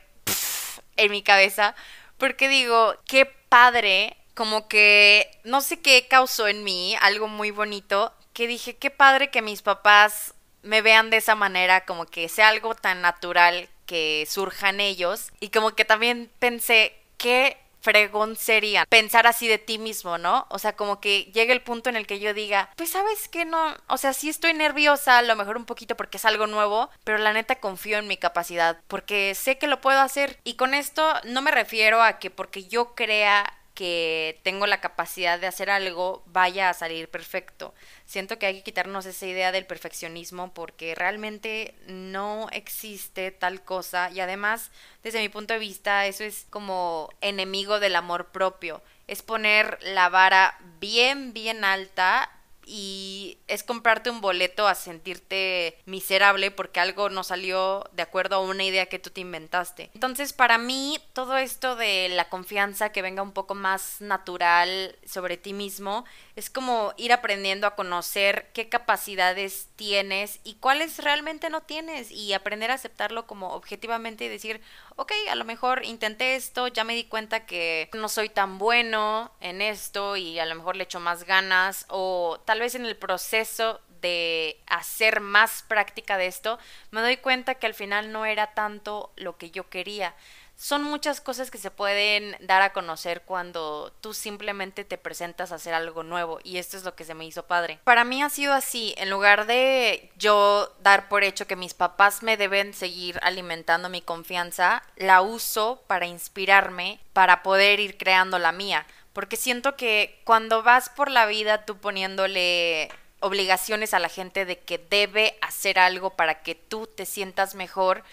en 0.96 1.10
mi 1.10 1.22
cabeza 1.22 1.74
porque 2.18 2.48
digo, 2.48 2.94
qué 3.06 3.26
padre, 3.26 4.16
como 4.34 4.68
que 4.68 5.30
no 5.44 5.60
sé 5.60 5.80
qué 5.80 6.08
causó 6.08 6.48
en 6.48 6.64
mí 6.64 6.96
algo 7.00 7.28
muy 7.28 7.50
bonito 7.50 8.14
que 8.32 8.46
dije, 8.46 8.76
qué 8.76 8.90
padre 8.90 9.30
que 9.30 9.42
mis 9.42 9.62
papás 9.62 10.34
me 10.62 10.82
vean 10.82 11.10
de 11.10 11.18
esa 11.18 11.34
manera, 11.34 11.84
como 11.84 12.06
que 12.06 12.28
sea 12.28 12.48
algo 12.48 12.74
tan 12.74 13.02
natural 13.02 13.68
que 13.86 14.26
surjan 14.28 14.80
ellos. 14.80 15.32
Y 15.40 15.50
como 15.50 15.74
que 15.74 15.84
también 15.84 16.30
pensé, 16.38 16.94
qué 17.18 17.56
fregón 17.80 18.36
sería 18.36 18.84
pensar 18.86 19.26
así 19.26 19.48
de 19.48 19.58
ti 19.58 19.78
mismo, 19.78 20.18
¿no? 20.18 20.46
O 20.50 20.58
sea, 20.58 20.76
como 20.76 21.00
que 21.00 21.24
llegue 21.32 21.52
el 21.52 21.62
punto 21.62 21.90
en 21.90 21.96
el 21.96 22.06
que 22.06 22.20
yo 22.20 22.34
diga, 22.34 22.70
pues 22.76 22.90
sabes 22.90 23.28
que 23.28 23.44
no, 23.44 23.74
o 23.88 23.96
sea, 23.96 24.12
sí 24.12 24.28
estoy 24.28 24.52
nerviosa, 24.54 25.18
a 25.18 25.22
lo 25.22 25.36
mejor 25.36 25.56
un 25.56 25.64
poquito 25.64 25.96
porque 25.96 26.18
es 26.18 26.24
algo 26.24 26.46
nuevo, 26.46 26.90
pero 27.04 27.18
la 27.18 27.32
neta 27.32 27.56
confío 27.56 27.98
en 27.98 28.06
mi 28.06 28.16
capacidad, 28.16 28.78
porque 28.86 29.34
sé 29.34 29.58
que 29.58 29.66
lo 29.66 29.80
puedo 29.80 30.00
hacer. 30.00 30.38
Y 30.44 30.54
con 30.54 30.74
esto 30.74 31.14
no 31.24 31.42
me 31.42 31.50
refiero 31.50 32.02
a 32.02 32.18
que 32.18 32.30
porque 32.30 32.64
yo 32.64 32.94
crea 32.94 33.52
que 33.74 34.40
tengo 34.42 34.66
la 34.66 34.80
capacidad 34.80 35.38
de 35.38 35.46
hacer 35.46 35.70
algo 35.70 36.22
vaya 36.26 36.68
a 36.70 36.74
salir 36.74 37.08
perfecto. 37.08 37.74
Siento 38.04 38.38
que 38.38 38.46
hay 38.46 38.56
que 38.56 38.62
quitarnos 38.62 39.06
esa 39.06 39.26
idea 39.26 39.52
del 39.52 39.66
perfeccionismo 39.66 40.52
porque 40.52 40.94
realmente 40.94 41.74
no 41.86 42.48
existe 42.52 43.30
tal 43.30 43.62
cosa 43.62 44.10
y 44.10 44.20
además, 44.20 44.70
desde 45.02 45.20
mi 45.20 45.28
punto 45.28 45.54
de 45.54 45.60
vista, 45.60 46.06
eso 46.06 46.24
es 46.24 46.46
como 46.50 47.10
enemigo 47.20 47.80
del 47.80 47.96
amor 47.96 48.28
propio. 48.32 48.82
Es 49.06 49.22
poner 49.22 49.78
la 49.82 50.08
vara 50.08 50.58
bien, 50.78 51.32
bien 51.32 51.64
alta 51.64 52.30
y 52.72 53.38
es 53.48 53.64
comprarte 53.64 54.10
un 54.10 54.20
boleto 54.20 54.68
a 54.68 54.76
sentirte 54.76 55.76
miserable 55.86 56.52
porque 56.52 56.78
algo 56.78 57.10
no 57.10 57.24
salió 57.24 57.84
de 57.92 58.02
acuerdo 58.02 58.36
a 58.36 58.40
una 58.40 58.62
idea 58.62 58.86
que 58.86 59.00
tú 59.00 59.10
te 59.10 59.22
inventaste. 59.22 59.90
Entonces, 59.92 60.32
para 60.32 60.56
mí, 60.56 61.00
todo 61.12 61.36
esto 61.36 61.74
de 61.74 62.08
la 62.10 62.28
confianza 62.28 62.92
que 62.92 63.02
venga 63.02 63.24
un 63.24 63.32
poco 63.32 63.56
más 63.56 64.00
natural 64.00 64.96
sobre 65.04 65.36
ti 65.36 65.52
mismo 65.52 66.04
es 66.36 66.50
como 66.50 66.94
ir 66.96 67.12
aprendiendo 67.12 67.66
a 67.66 67.74
conocer 67.74 68.50
qué 68.52 68.68
capacidades 68.68 69.68
tienes 69.76 70.40
y 70.44 70.54
cuáles 70.54 70.98
realmente 70.98 71.50
no 71.50 71.62
tienes 71.62 72.10
y 72.10 72.32
aprender 72.32 72.70
a 72.70 72.74
aceptarlo 72.74 73.26
como 73.26 73.52
objetivamente 73.52 74.24
y 74.24 74.28
decir, 74.28 74.60
ok, 74.96 75.12
a 75.30 75.34
lo 75.34 75.44
mejor 75.44 75.84
intenté 75.84 76.36
esto, 76.36 76.68
ya 76.68 76.84
me 76.84 76.94
di 76.94 77.04
cuenta 77.04 77.46
que 77.46 77.90
no 77.94 78.08
soy 78.08 78.28
tan 78.28 78.58
bueno 78.58 79.32
en 79.40 79.62
esto 79.62 80.16
y 80.16 80.38
a 80.38 80.46
lo 80.46 80.54
mejor 80.54 80.76
le 80.76 80.84
echo 80.84 81.00
más 81.00 81.24
ganas 81.24 81.86
o 81.88 82.40
tal 82.44 82.60
vez 82.60 82.74
en 82.74 82.86
el 82.86 82.96
proceso 82.96 83.80
de 84.00 84.58
hacer 84.66 85.20
más 85.20 85.62
práctica 85.68 86.16
de 86.16 86.26
esto, 86.26 86.58
me 86.90 87.00
doy 87.00 87.18
cuenta 87.18 87.56
que 87.56 87.66
al 87.66 87.74
final 87.74 88.12
no 88.12 88.24
era 88.24 88.54
tanto 88.54 89.12
lo 89.16 89.36
que 89.36 89.50
yo 89.50 89.68
quería 89.68 90.14
son 90.60 90.82
muchas 90.82 91.22
cosas 91.22 91.50
que 91.50 91.56
se 91.56 91.70
pueden 91.70 92.36
dar 92.40 92.60
a 92.60 92.74
conocer 92.74 93.22
cuando 93.22 93.94
tú 94.02 94.12
simplemente 94.12 94.84
te 94.84 94.98
presentas 94.98 95.52
a 95.52 95.54
hacer 95.54 95.72
algo 95.72 96.02
nuevo 96.02 96.38
y 96.44 96.58
esto 96.58 96.76
es 96.76 96.84
lo 96.84 96.94
que 96.94 97.06
se 97.06 97.14
me 97.14 97.24
hizo 97.24 97.46
padre. 97.46 97.78
Para 97.82 98.04
mí 98.04 98.22
ha 98.22 98.28
sido 98.28 98.52
así, 98.52 98.94
en 98.98 99.08
lugar 99.08 99.46
de 99.46 100.12
yo 100.18 100.70
dar 100.82 101.08
por 101.08 101.24
hecho 101.24 101.46
que 101.46 101.56
mis 101.56 101.72
papás 101.72 102.22
me 102.22 102.36
deben 102.36 102.74
seguir 102.74 103.18
alimentando 103.22 103.88
mi 103.88 104.02
confianza, 104.02 104.82
la 104.96 105.22
uso 105.22 105.82
para 105.86 106.06
inspirarme, 106.06 107.00
para 107.14 107.42
poder 107.42 107.80
ir 107.80 107.96
creando 107.96 108.38
la 108.38 108.52
mía, 108.52 108.86
porque 109.14 109.38
siento 109.38 109.76
que 109.76 110.20
cuando 110.24 110.62
vas 110.62 110.90
por 110.90 111.10
la 111.10 111.24
vida 111.24 111.64
tú 111.64 111.78
poniéndole 111.78 112.90
obligaciones 113.20 113.94
a 113.94 113.98
la 113.98 114.10
gente 114.10 114.44
de 114.44 114.58
que 114.58 114.76
debe 114.76 115.38
hacer 115.40 115.78
algo 115.78 116.10
para 116.10 116.42
que 116.42 116.54
tú 116.54 116.86
te 116.86 117.06
sientas 117.06 117.54
mejor, 117.54 118.04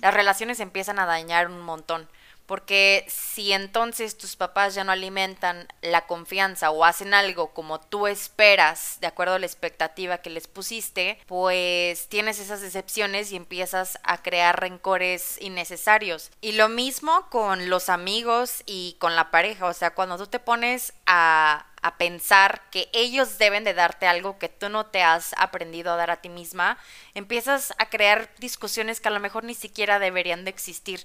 las 0.00 0.14
relaciones 0.14 0.60
empiezan 0.60 0.98
a 0.98 1.06
dañar 1.06 1.48
un 1.48 1.60
montón. 1.60 2.08
Porque 2.46 3.04
si 3.08 3.52
entonces 3.52 4.18
tus 4.18 4.36
papás 4.36 4.74
ya 4.74 4.84
no 4.84 4.92
alimentan 4.92 5.66
la 5.80 6.06
confianza 6.06 6.70
o 6.70 6.84
hacen 6.84 7.14
algo 7.14 7.52
como 7.52 7.80
tú 7.80 8.06
esperas, 8.06 8.98
de 9.00 9.06
acuerdo 9.06 9.34
a 9.34 9.38
la 9.38 9.46
expectativa 9.46 10.18
que 10.18 10.30
les 10.30 10.46
pusiste, 10.46 11.18
pues 11.26 12.08
tienes 12.08 12.38
esas 12.38 12.60
decepciones 12.60 13.32
y 13.32 13.36
empiezas 13.36 13.98
a 14.02 14.22
crear 14.22 14.60
rencores 14.60 15.38
innecesarios. 15.40 16.30
Y 16.40 16.52
lo 16.52 16.68
mismo 16.68 17.28
con 17.30 17.70
los 17.70 17.88
amigos 17.88 18.62
y 18.66 18.96
con 18.98 19.16
la 19.16 19.30
pareja. 19.30 19.66
O 19.66 19.72
sea, 19.72 19.94
cuando 19.94 20.18
tú 20.18 20.26
te 20.26 20.38
pones 20.38 20.92
a 21.06 21.66
a 21.84 21.98
pensar 21.98 22.62
que 22.70 22.88
ellos 22.94 23.36
deben 23.36 23.62
de 23.62 23.74
darte 23.74 24.06
algo 24.06 24.38
que 24.38 24.48
tú 24.48 24.70
no 24.70 24.86
te 24.86 25.02
has 25.02 25.34
aprendido 25.36 25.92
a 25.92 25.96
dar 25.96 26.10
a 26.10 26.22
ti 26.22 26.30
misma, 26.30 26.78
empiezas 27.12 27.74
a 27.76 27.90
crear 27.90 28.30
discusiones 28.38 29.02
que 29.02 29.08
a 29.08 29.10
lo 29.10 29.20
mejor 29.20 29.44
ni 29.44 29.52
siquiera 29.52 29.98
deberían 29.98 30.46
de 30.46 30.50
existir. 30.50 31.04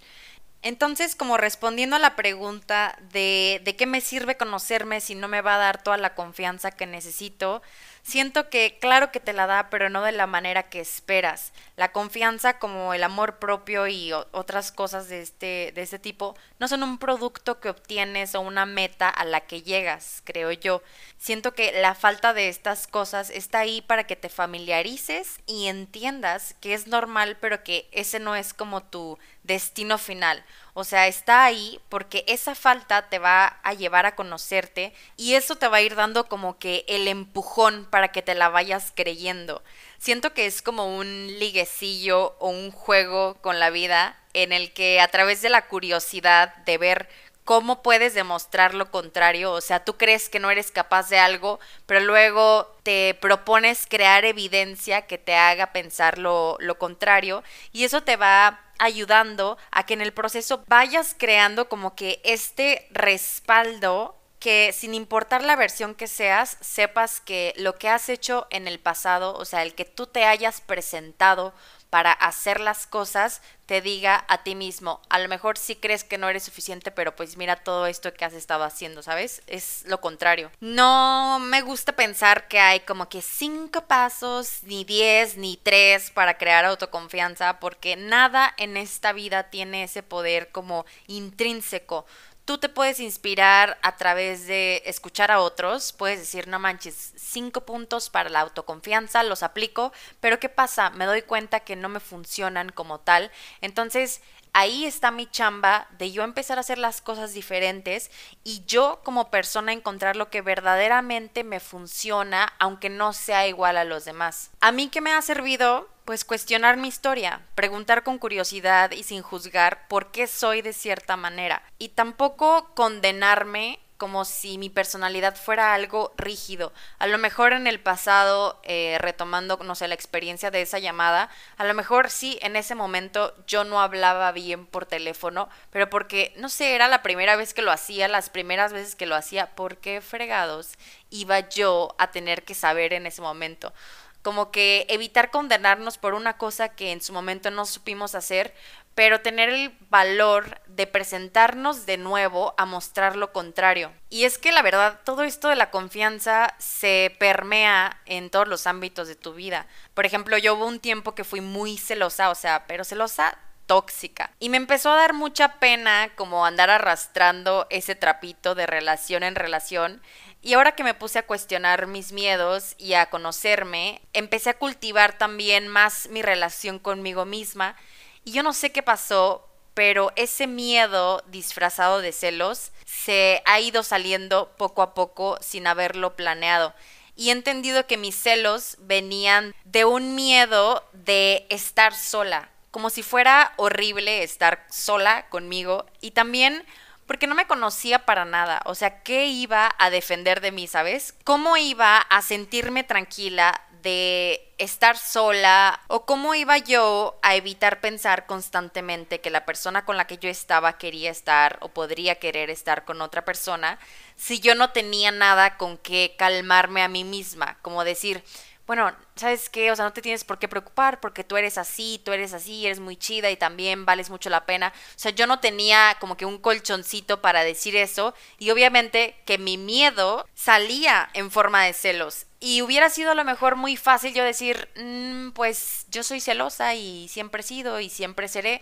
Entonces, 0.61 1.15
como 1.15 1.37
respondiendo 1.37 1.95
a 1.95 1.99
la 1.99 2.15
pregunta 2.15 2.97
de, 3.13 3.61
de 3.63 3.75
qué 3.75 3.85
me 3.85 4.01
sirve 4.01 4.35
conocerme 4.35 4.99
si 4.99 5.15
no 5.15 5.27
me 5.29 5.41
va 5.41 5.55
a 5.55 5.59
dar 5.59 5.81
toda 5.81 5.97
la 5.97 6.15
confianza 6.15 6.71
que 6.71 6.85
necesito, 6.85 7.61
siento 8.03 8.49
que 8.49 8.77
claro 8.79 9.11
que 9.11 9.19
te 9.19 9.33
la 9.33 9.47
da, 9.47 9.69
pero 9.69 9.89
no 9.89 10.03
de 10.03 10.11
la 10.11 10.27
manera 10.27 10.69
que 10.69 10.79
esperas. 10.79 11.53
La 11.75 11.91
confianza 11.91 12.59
como 12.59 12.93
el 12.93 13.03
amor 13.03 13.39
propio 13.39 13.87
y 13.87 14.11
otras 14.31 14.71
cosas 14.71 15.09
de 15.09 15.21
este, 15.21 15.71
de 15.73 15.81
este 15.81 15.99
tipo 15.99 16.35
no 16.59 16.67
son 16.67 16.83
un 16.83 16.97
producto 16.97 17.59
que 17.59 17.69
obtienes 17.69 18.35
o 18.35 18.41
una 18.41 18.65
meta 18.65 19.09
a 19.09 19.25
la 19.25 19.41
que 19.41 19.61
llegas, 19.61 20.21
creo 20.25 20.51
yo. 20.51 20.81
Siento 21.17 21.53
que 21.53 21.71
la 21.81 21.95
falta 21.95 22.33
de 22.33 22.49
estas 22.49 22.87
cosas 22.87 23.29
está 23.29 23.59
ahí 23.59 23.81
para 23.81 24.05
que 24.05 24.15
te 24.15 24.29
familiarices 24.29 25.39
y 25.45 25.67
entiendas 25.67 26.55
que 26.61 26.73
es 26.73 26.87
normal, 26.87 27.37
pero 27.39 27.63
que 27.63 27.87
ese 27.91 28.19
no 28.19 28.35
es 28.35 28.53
como 28.53 28.83
tu 28.83 29.17
destino 29.43 29.97
final. 29.97 30.43
O 30.79 30.85
sea, 30.85 31.07
está 31.07 31.43
ahí 31.43 31.77
porque 31.89 32.23
esa 32.25 32.55
falta 32.55 33.09
te 33.09 33.19
va 33.19 33.59
a 33.63 33.73
llevar 33.73 34.05
a 34.05 34.15
conocerte 34.15 34.93
y 35.17 35.33
eso 35.33 35.57
te 35.57 35.67
va 35.67 35.75
a 35.77 35.81
ir 35.81 35.93
dando 35.93 36.29
como 36.29 36.57
que 36.57 36.85
el 36.87 37.09
empujón 37.09 37.85
para 37.89 38.13
que 38.13 38.21
te 38.21 38.33
la 38.33 38.47
vayas 38.47 38.93
creyendo. 38.95 39.61
Siento 39.97 40.33
que 40.33 40.45
es 40.45 40.61
como 40.61 40.97
un 40.97 41.27
liguecillo 41.37 42.37
o 42.39 42.47
un 42.47 42.71
juego 42.71 43.35
con 43.41 43.59
la 43.59 43.71
vida 43.71 44.15
en 44.31 44.53
el 44.53 44.71
que 44.71 45.01
a 45.01 45.09
través 45.09 45.41
de 45.41 45.49
la 45.49 45.67
curiosidad 45.67 46.55
de 46.63 46.77
ver 46.77 47.09
cómo 47.43 47.81
puedes 47.81 48.13
demostrar 48.13 48.73
lo 48.73 48.89
contrario, 48.89 49.51
o 49.51 49.59
sea, 49.59 49.83
tú 49.83 49.97
crees 49.97 50.29
que 50.29 50.39
no 50.39 50.49
eres 50.49 50.71
capaz 50.71 51.09
de 51.09 51.19
algo, 51.19 51.59
pero 51.87 51.99
luego 51.99 52.73
te 52.83 53.17
propones 53.19 53.85
crear 53.89 54.23
evidencia 54.23 55.07
que 55.07 55.17
te 55.17 55.35
haga 55.35 55.73
pensar 55.73 56.19
lo, 56.19 56.55
lo 56.61 56.77
contrario 56.77 57.43
y 57.73 57.83
eso 57.83 58.03
te 58.03 58.15
va 58.15 58.61
ayudando 58.79 59.57
a 59.71 59.85
que 59.85 59.93
en 59.93 60.01
el 60.01 60.13
proceso 60.13 60.63
vayas 60.67 61.15
creando 61.17 61.69
como 61.69 61.95
que 61.95 62.21
este 62.23 62.87
respaldo 62.91 64.15
que 64.39 64.71
sin 64.73 64.93
importar 64.93 65.43
la 65.43 65.57
versión 65.57 65.93
que 65.93 66.07
seas, 66.07 66.57
sepas 66.61 67.19
que 67.19 67.53
lo 67.57 67.75
que 67.75 67.89
has 67.89 68.07
hecho 68.07 68.47
en 68.49 68.67
el 68.67 68.79
pasado, 68.79 69.35
o 69.35 69.45
sea, 69.45 69.63
el 69.63 69.75
que 69.75 69.85
tú 69.85 70.07
te 70.07 70.23
hayas 70.23 70.61
presentado 70.61 71.53
para 71.89 72.11
hacer 72.11 72.59
las 72.59 72.87
cosas, 72.87 73.41
te 73.65 73.81
diga 73.81 74.25
a 74.27 74.41
ti 74.43 74.55
mismo, 74.55 74.99
a 75.09 75.19
lo 75.19 75.27
mejor 75.27 75.55
sí 75.55 75.75
crees 75.75 76.03
que 76.03 76.17
no 76.17 76.27
eres 76.27 76.41
suficiente, 76.41 76.89
pero 76.89 77.15
pues 77.15 77.37
mira 77.37 77.55
todo 77.55 77.85
esto 77.85 78.11
que 78.13 78.25
has 78.25 78.33
estado 78.33 78.63
haciendo, 78.63 79.03
¿sabes? 79.03 79.43
Es 79.45 79.83
lo 79.85 80.01
contrario. 80.01 80.49
No 80.59 81.37
me 81.39 81.61
gusta 81.61 81.91
pensar 81.91 82.47
que 82.47 82.59
hay 82.59 82.79
como 82.79 83.09
que 83.09 83.21
cinco 83.21 83.81
pasos, 83.85 84.63
ni 84.63 84.85
diez, 84.85 85.37
ni 85.37 85.55
tres 85.57 86.09
para 86.09 86.39
crear 86.39 86.65
autoconfianza, 86.65 87.59
porque 87.59 87.95
nada 87.95 88.55
en 88.57 88.75
esta 88.75 89.13
vida 89.13 89.51
tiene 89.51 89.83
ese 89.83 90.01
poder 90.01 90.51
como 90.51 90.87
intrínseco 91.05 92.07
tú 92.49 92.57
te 92.57 92.67
puedes 92.67 92.99
inspirar 92.99 93.77
a 93.83 93.95
través 93.95 94.47
de 94.47 94.81
escuchar 94.87 95.29
a 95.29 95.39
otros, 95.39 95.93
puedes 95.93 96.17
decir, 96.17 96.47
no 96.47 96.57
manches, 96.57 97.13
cinco 97.15 97.61
puntos 97.61 98.09
para 98.09 98.31
la 98.31 98.39
autoconfianza, 98.39 99.21
los 99.21 99.43
aplico, 99.43 99.93
pero 100.19 100.39
¿qué 100.39 100.49
pasa? 100.49 100.89
Me 100.89 101.05
doy 101.05 101.21
cuenta 101.21 101.59
que 101.59 101.75
no 101.75 101.89
me 101.89 101.99
funcionan 101.99 102.69
como 102.69 103.01
tal, 103.01 103.29
entonces 103.61 104.23
ahí 104.53 104.85
está 104.85 105.11
mi 105.11 105.27
chamba 105.27 105.87
de 105.99 106.11
yo 106.11 106.23
empezar 106.23 106.57
a 106.57 106.61
hacer 106.61 106.79
las 106.79 107.01
cosas 107.01 107.35
diferentes 107.35 108.09
y 108.43 108.65
yo 108.65 108.99
como 109.03 109.29
persona 109.29 109.71
encontrar 109.71 110.15
lo 110.15 110.31
que 110.31 110.41
verdaderamente 110.41 111.43
me 111.43 111.59
funciona, 111.59 112.51
aunque 112.57 112.89
no 112.89 113.13
sea 113.13 113.47
igual 113.47 113.77
a 113.77 113.83
los 113.83 114.05
demás. 114.05 114.49
A 114.59 114.71
mí 114.71 114.89
que 114.89 115.01
me 115.01 115.13
ha 115.13 115.21
servido 115.21 115.87
pues 116.09 116.25
cuestionar 116.25 116.75
mi 116.75 116.87
historia, 116.87 117.39
preguntar 117.53 118.01
con 118.01 118.17
curiosidad 118.17 118.89
y 118.93 119.03
sin 119.03 119.21
juzgar 119.21 119.87
por 119.87 120.09
qué 120.09 120.25
soy 120.25 120.63
de 120.63 120.73
cierta 120.73 121.17
manera 121.17 121.61
y 121.77 121.89
tampoco 121.89 122.71
condenarme 122.73 123.77
como 123.97 124.25
si 124.25 124.57
mi 124.57 124.71
personalidad 124.71 125.35
fuera 125.35 125.75
algo 125.75 126.11
rígido. 126.17 126.73
A 126.97 127.05
lo 127.05 127.19
mejor 127.19 127.53
en 127.53 127.67
el 127.67 127.79
pasado, 127.79 128.59
eh, 128.63 128.97
retomando, 128.99 129.59
no 129.63 129.75
sé, 129.75 129.87
la 129.87 129.93
experiencia 129.93 130.49
de 130.49 130.63
esa 130.63 130.79
llamada, 130.79 131.29
a 131.57 131.65
lo 131.65 131.75
mejor 131.75 132.09
sí, 132.09 132.39
en 132.41 132.55
ese 132.55 132.73
momento 132.73 133.35
yo 133.45 133.63
no 133.63 133.79
hablaba 133.79 134.31
bien 134.31 134.65
por 134.65 134.87
teléfono, 134.87 135.47
pero 135.69 135.91
porque, 135.91 136.33
no 136.37 136.49
sé, 136.49 136.73
era 136.73 136.87
la 136.87 137.03
primera 137.03 137.35
vez 137.35 137.53
que 137.53 137.61
lo 137.61 137.71
hacía, 137.71 138.07
las 138.07 138.31
primeras 138.31 138.73
veces 138.73 138.95
que 138.95 139.05
lo 139.05 139.15
hacía, 139.15 139.53
¿por 139.53 139.77
qué 139.77 140.01
fregados 140.01 140.71
iba 141.11 141.47
yo 141.49 141.93
a 141.99 142.09
tener 142.09 142.43
que 142.43 142.55
saber 142.55 142.93
en 142.93 143.05
ese 143.05 143.21
momento? 143.21 143.73
Como 144.21 144.51
que 144.51 144.85
evitar 144.89 145.31
condenarnos 145.31 145.97
por 145.97 146.13
una 146.13 146.37
cosa 146.37 146.69
que 146.69 146.91
en 146.91 147.01
su 147.01 147.13
momento 147.13 147.51
no 147.51 147.65
supimos 147.65 148.15
hacer, 148.15 148.53
pero 148.95 149.21
tener 149.21 149.49
el 149.49 149.71
valor 149.89 150.59
de 150.67 150.85
presentarnos 150.85 151.85
de 151.85 151.97
nuevo 151.97 152.53
a 152.57 152.65
mostrar 152.65 153.15
lo 153.15 153.31
contrario. 153.31 153.93
Y 154.09 154.25
es 154.25 154.37
que 154.37 154.51
la 154.51 154.61
verdad, 154.61 154.99
todo 155.05 155.23
esto 155.23 155.47
de 155.47 155.55
la 155.55 155.71
confianza 155.71 156.53
se 156.57 157.15
permea 157.17 158.01
en 158.05 158.29
todos 158.29 158.47
los 158.47 158.67
ámbitos 158.67 159.07
de 159.07 159.15
tu 159.15 159.33
vida. 159.33 159.67
Por 159.93 160.05
ejemplo, 160.05 160.37
yo 160.37 160.55
hubo 160.55 160.65
un 160.65 160.79
tiempo 160.79 161.15
que 161.15 161.23
fui 161.23 161.39
muy 161.39 161.77
celosa, 161.77 162.29
o 162.29 162.35
sea, 162.35 162.65
pero 162.67 162.83
celosa 162.83 163.37
tóxica. 163.67 164.31
Y 164.39 164.49
me 164.49 164.57
empezó 164.57 164.91
a 164.91 164.95
dar 164.95 165.13
mucha 165.13 165.59
pena 165.59 166.09
como 166.15 166.43
andar 166.43 166.71
arrastrando 166.71 167.67
ese 167.69 167.93
trapito 167.93 168.55
de 168.55 168.65
relación 168.65 169.21
en 169.21 169.35
relación 169.35 170.01
y 170.41 170.53
ahora 170.53 170.71
que 170.73 170.83
me 170.83 170.93
puse 170.93 171.19
a 171.19 171.25
cuestionar 171.25 171.87
mis 171.87 172.11
miedos 172.11 172.75
y 172.77 172.93
a 172.93 173.09
conocerme, 173.09 174.01
empecé 174.13 174.51
a 174.51 174.57
cultivar 174.57 175.17
también 175.17 175.67
más 175.67 176.07
mi 176.09 176.21
relación 176.21 176.79
conmigo 176.79 177.25
misma. 177.25 177.75
Y 178.23 178.31
yo 178.31 178.41
no 178.41 178.53
sé 178.53 178.71
qué 178.71 178.81
pasó, 178.81 179.45
pero 179.73 180.13
ese 180.15 180.47
miedo 180.47 181.23
disfrazado 181.27 182.01
de 182.01 182.13
celos 182.13 182.71
se 182.85 183.41
ha 183.45 183.59
ido 183.59 183.83
saliendo 183.83 184.53
poco 184.57 184.81
a 184.81 184.93
poco 184.93 185.37
sin 185.41 185.67
haberlo 185.67 186.15
planeado. 186.15 186.73
Y 187.17 187.29
he 187.29 187.31
entendido 187.33 187.85
que 187.85 187.97
mis 187.97 188.15
celos 188.15 188.77
venían 188.79 189.53
de 189.65 189.83
un 189.83 190.15
miedo 190.15 190.87
de 190.93 191.47
estar 191.49 191.93
sola, 191.93 192.49
como 192.71 192.89
si 192.89 193.03
fuera 193.03 193.53
horrible 193.57 194.23
estar 194.23 194.65
sola 194.69 195.27
conmigo. 195.27 195.85
Y 195.99 196.11
también 196.11 196.65
porque 197.09 197.25
no 197.25 197.33
me 197.33 197.47
conocía 197.47 198.05
para 198.05 198.23
nada. 198.23 198.61
O 198.65 198.75
sea, 198.75 199.01
¿qué 199.01 199.25
iba 199.25 199.73
a 199.79 199.89
defender 199.89 200.41
de 200.41 200.51
mí, 200.51 200.67
sabes? 200.67 201.15
¿Cómo 201.23 201.57
iba 201.57 201.97
a 201.97 202.21
sentirme 202.21 202.83
tranquila 202.83 203.59
de 203.81 204.53
estar 204.59 204.95
sola 204.95 205.79
o 205.87 206.05
cómo 206.05 206.35
iba 206.35 206.59
yo 206.59 207.17
a 207.23 207.33
evitar 207.33 207.81
pensar 207.81 208.27
constantemente 208.27 209.21
que 209.21 209.31
la 209.31 209.43
persona 209.43 209.85
con 209.85 209.97
la 209.97 210.05
que 210.05 210.19
yo 210.19 210.29
estaba 210.29 210.77
quería 210.77 211.09
estar 211.09 211.57
o 211.61 211.69
podría 211.69 212.19
querer 212.19 212.51
estar 212.51 212.85
con 212.85 213.01
otra 213.01 213.25
persona 213.25 213.79
si 214.15 214.39
yo 214.39 214.53
no 214.53 214.69
tenía 214.69 215.09
nada 215.09 215.57
con 215.57 215.79
qué 215.79 216.13
calmarme 216.15 216.83
a 216.83 216.89
mí 216.89 217.03
misma, 217.03 217.57
como 217.63 217.83
decir, 217.85 218.23
bueno, 218.69 218.95
¿sabes 219.15 219.49
qué? 219.49 219.71
O 219.71 219.75
sea, 219.75 219.85
no 219.85 219.93
te 219.93 220.03
tienes 220.03 220.23
por 220.23 220.37
qué 220.37 220.47
preocupar 220.47 220.99
porque 220.99 221.23
tú 221.23 221.37
eres 221.37 221.57
así, 221.57 221.99
tú 222.05 222.11
eres 222.11 222.35
así, 222.35 222.67
eres 222.67 222.79
muy 222.79 222.97
chida 222.97 223.31
y 223.31 223.35
también 223.35 223.83
vales 223.83 224.11
mucho 224.11 224.29
la 224.29 224.45
pena. 224.45 224.71
O 224.95 224.99
sea, 224.99 225.09
yo 225.09 225.25
no 225.25 225.39
tenía 225.39 225.97
como 225.99 226.15
que 226.15 226.27
un 226.27 226.37
colchoncito 226.37 227.19
para 227.19 227.43
decir 227.43 227.75
eso 227.75 228.13
y 228.37 228.51
obviamente 228.51 229.15
que 229.25 229.39
mi 229.39 229.57
miedo 229.57 230.23
salía 230.35 231.09
en 231.15 231.31
forma 231.31 231.63
de 231.63 231.73
celos. 231.73 232.27
Y 232.39 232.61
hubiera 232.61 232.91
sido 232.91 233.09
a 233.09 233.15
lo 233.15 233.25
mejor 233.25 233.55
muy 233.55 233.75
fácil 233.75 234.13
yo 234.13 234.23
decir, 234.23 234.69
mm, 234.75 235.31
pues 235.31 235.87
yo 235.89 236.03
soy 236.03 236.19
celosa 236.21 236.75
y 236.75 237.07
siempre 237.07 237.41
he 237.41 237.45
sido 237.45 237.79
y 237.79 237.89
siempre 237.89 238.27
seré. 238.27 238.61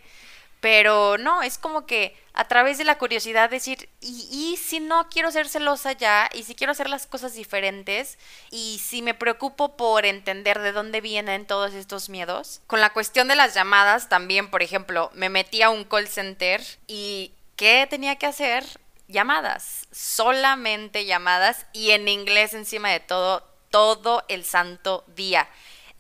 Pero 0.60 1.18
no, 1.18 1.44
es 1.44 1.58
como 1.58 1.86
que 1.86 2.16
a 2.34 2.48
través 2.48 2.78
de 2.78 2.84
la 2.84 2.98
curiosidad 2.98 3.50
decir, 3.50 3.90
y, 4.00 4.58
si 4.58 4.80
no 4.80 5.10
quiero 5.10 5.32
ser 5.32 5.50
celosa 5.50 5.94
ya, 5.94 6.30
y 6.34 6.44
si 6.44 6.54
quiero 6.54 6.72
hacer 6.72 6.88
las 6.88 7.08
cosas 7.08 7.34
diferentes, 7.34 8.20
y 8.52 8.80
si 8.84 9.02
me 9.02 9.16
preocupo 9.16 9.76
por 9.76 10.06
entender 10.06 10.60
de 10.60 10.72
dónde 10.72 11.02
vienen 11.02 11.48
todos 11.48 11.74
estos 11.74 12.10
miedos. 12.10 12.62
Con 12.68 12.80
la 12.80 12.92
cuestión 12.94 13.28
de 13.28 13.36
las 13.36 13.56
llamadas 13.56 14.08
también, 14.08 14.52
por 14.52 14.62
ejemplo, 14.62 15.10
me 15.14 15.30
metí 15.30 15.64
a 15.64 15.72
un 15.72 15.84
call 15.84 16.08
center 16.08 16.64
y 16.86 17.32
¿qué 17.56 17.88
tenía 17.90 18.18
que 18.18 18.28
hacer? 18.28 18.64
Llamadas, 19.08 19.88
solamente 19.92 21.06
llamadas 21.06 21.66
y 21.74 21.92
en 21.92 22.08
inglés 22.08 22.54
encima 22.54 22.90
de 22.90 23.00
todo, 23.00 23.44
todo 23.72 24.24
el 24.28 24.46
santo 24.46 25.04
día. 25.16 25.48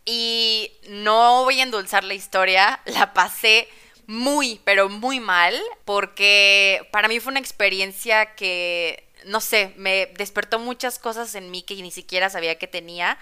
Y 0.05 0.71
no 0.87 1.43
voy 1.43 1.59
a 1.59 1.63
endulzar 1.63 2.03
la 2.03 2.13
historia, 2.13 2.79
la 2.85 3.13
pasé 3.13 3.67
muy, 4.07 4.61
pero 4.63 4.89
muy 4.89 5.19
mal, 5.19 5.53
porque 5.85 6.87
para 6.91 7.09
mí 7.09 7.19
fue 7.19 7.31
una 7.31 7.41
experiencia 7.41 8.35
que, 8.35 9.07
no 9.25 9.41
sé, 9.41 9.73
me 9.75 10.07
despertó 10.17 10.59
muchas 10.59 10.97
cosas 10.97 11.35
en 11.35 11.51
mí 11.51 11.61
que 11.61 11.75
ni 11.75 11.91
siquiera 11.91 12.29
sabía 12.29 12.57
que 12.57 12.67
tenía. 12.67 13.17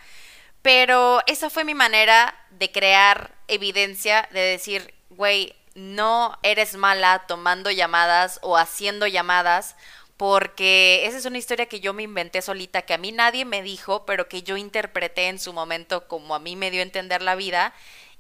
Pero 0.62 1.22
esa 1.28 1.50
fue 1.50 1.64
mi 1.64 1.74
manera 1.74 2.36
de 2.52 2.72
crear 2.72 3.36
evidencia, 3.48 4.30
de 4.32 4.40
decir, 4.40 4.94
güey, 5.10 5.56
no 5.76 6.38
eres 6.44 6.76
mala 6.76 7.26
tomando 7.28 7.70
llamadas 7.72 8.40
o 8.42 8.58
haciendo 8.58 9.08
llamadas, 9.08 9.76
porque 10.18 11.06
esa 11.06 11.18
es 11.18 11.26
una 11.26 11.38
historia 11.38 11.68
que 11.68 11.82
yo 11.82 11.94
me 11.94 12.04
inventé 12.04 12.42
solita, 12.42 12.84
que 12.84 12.94
a 12.94 12.98
mí 12.98 13.12
nadie 13.12 13.44
me 13.44 13.62
dijo, 13.62 14.06
pero 14.06 14.30
que 14.30 14.44
yo 14.44 14.56
interpreté 14.58 15.28
en 15.28 15.40
su 15.40 15.52
momento 15.52 16.08
como 16.08 16.36
a 16.36 16.40
mí 16.40 16.56
me 16.56 16.72
dio 16.72 16.80
a 16.80 16.84
entender 16.84 17.22
la 17.22 17.36
vida. 17.36 17.74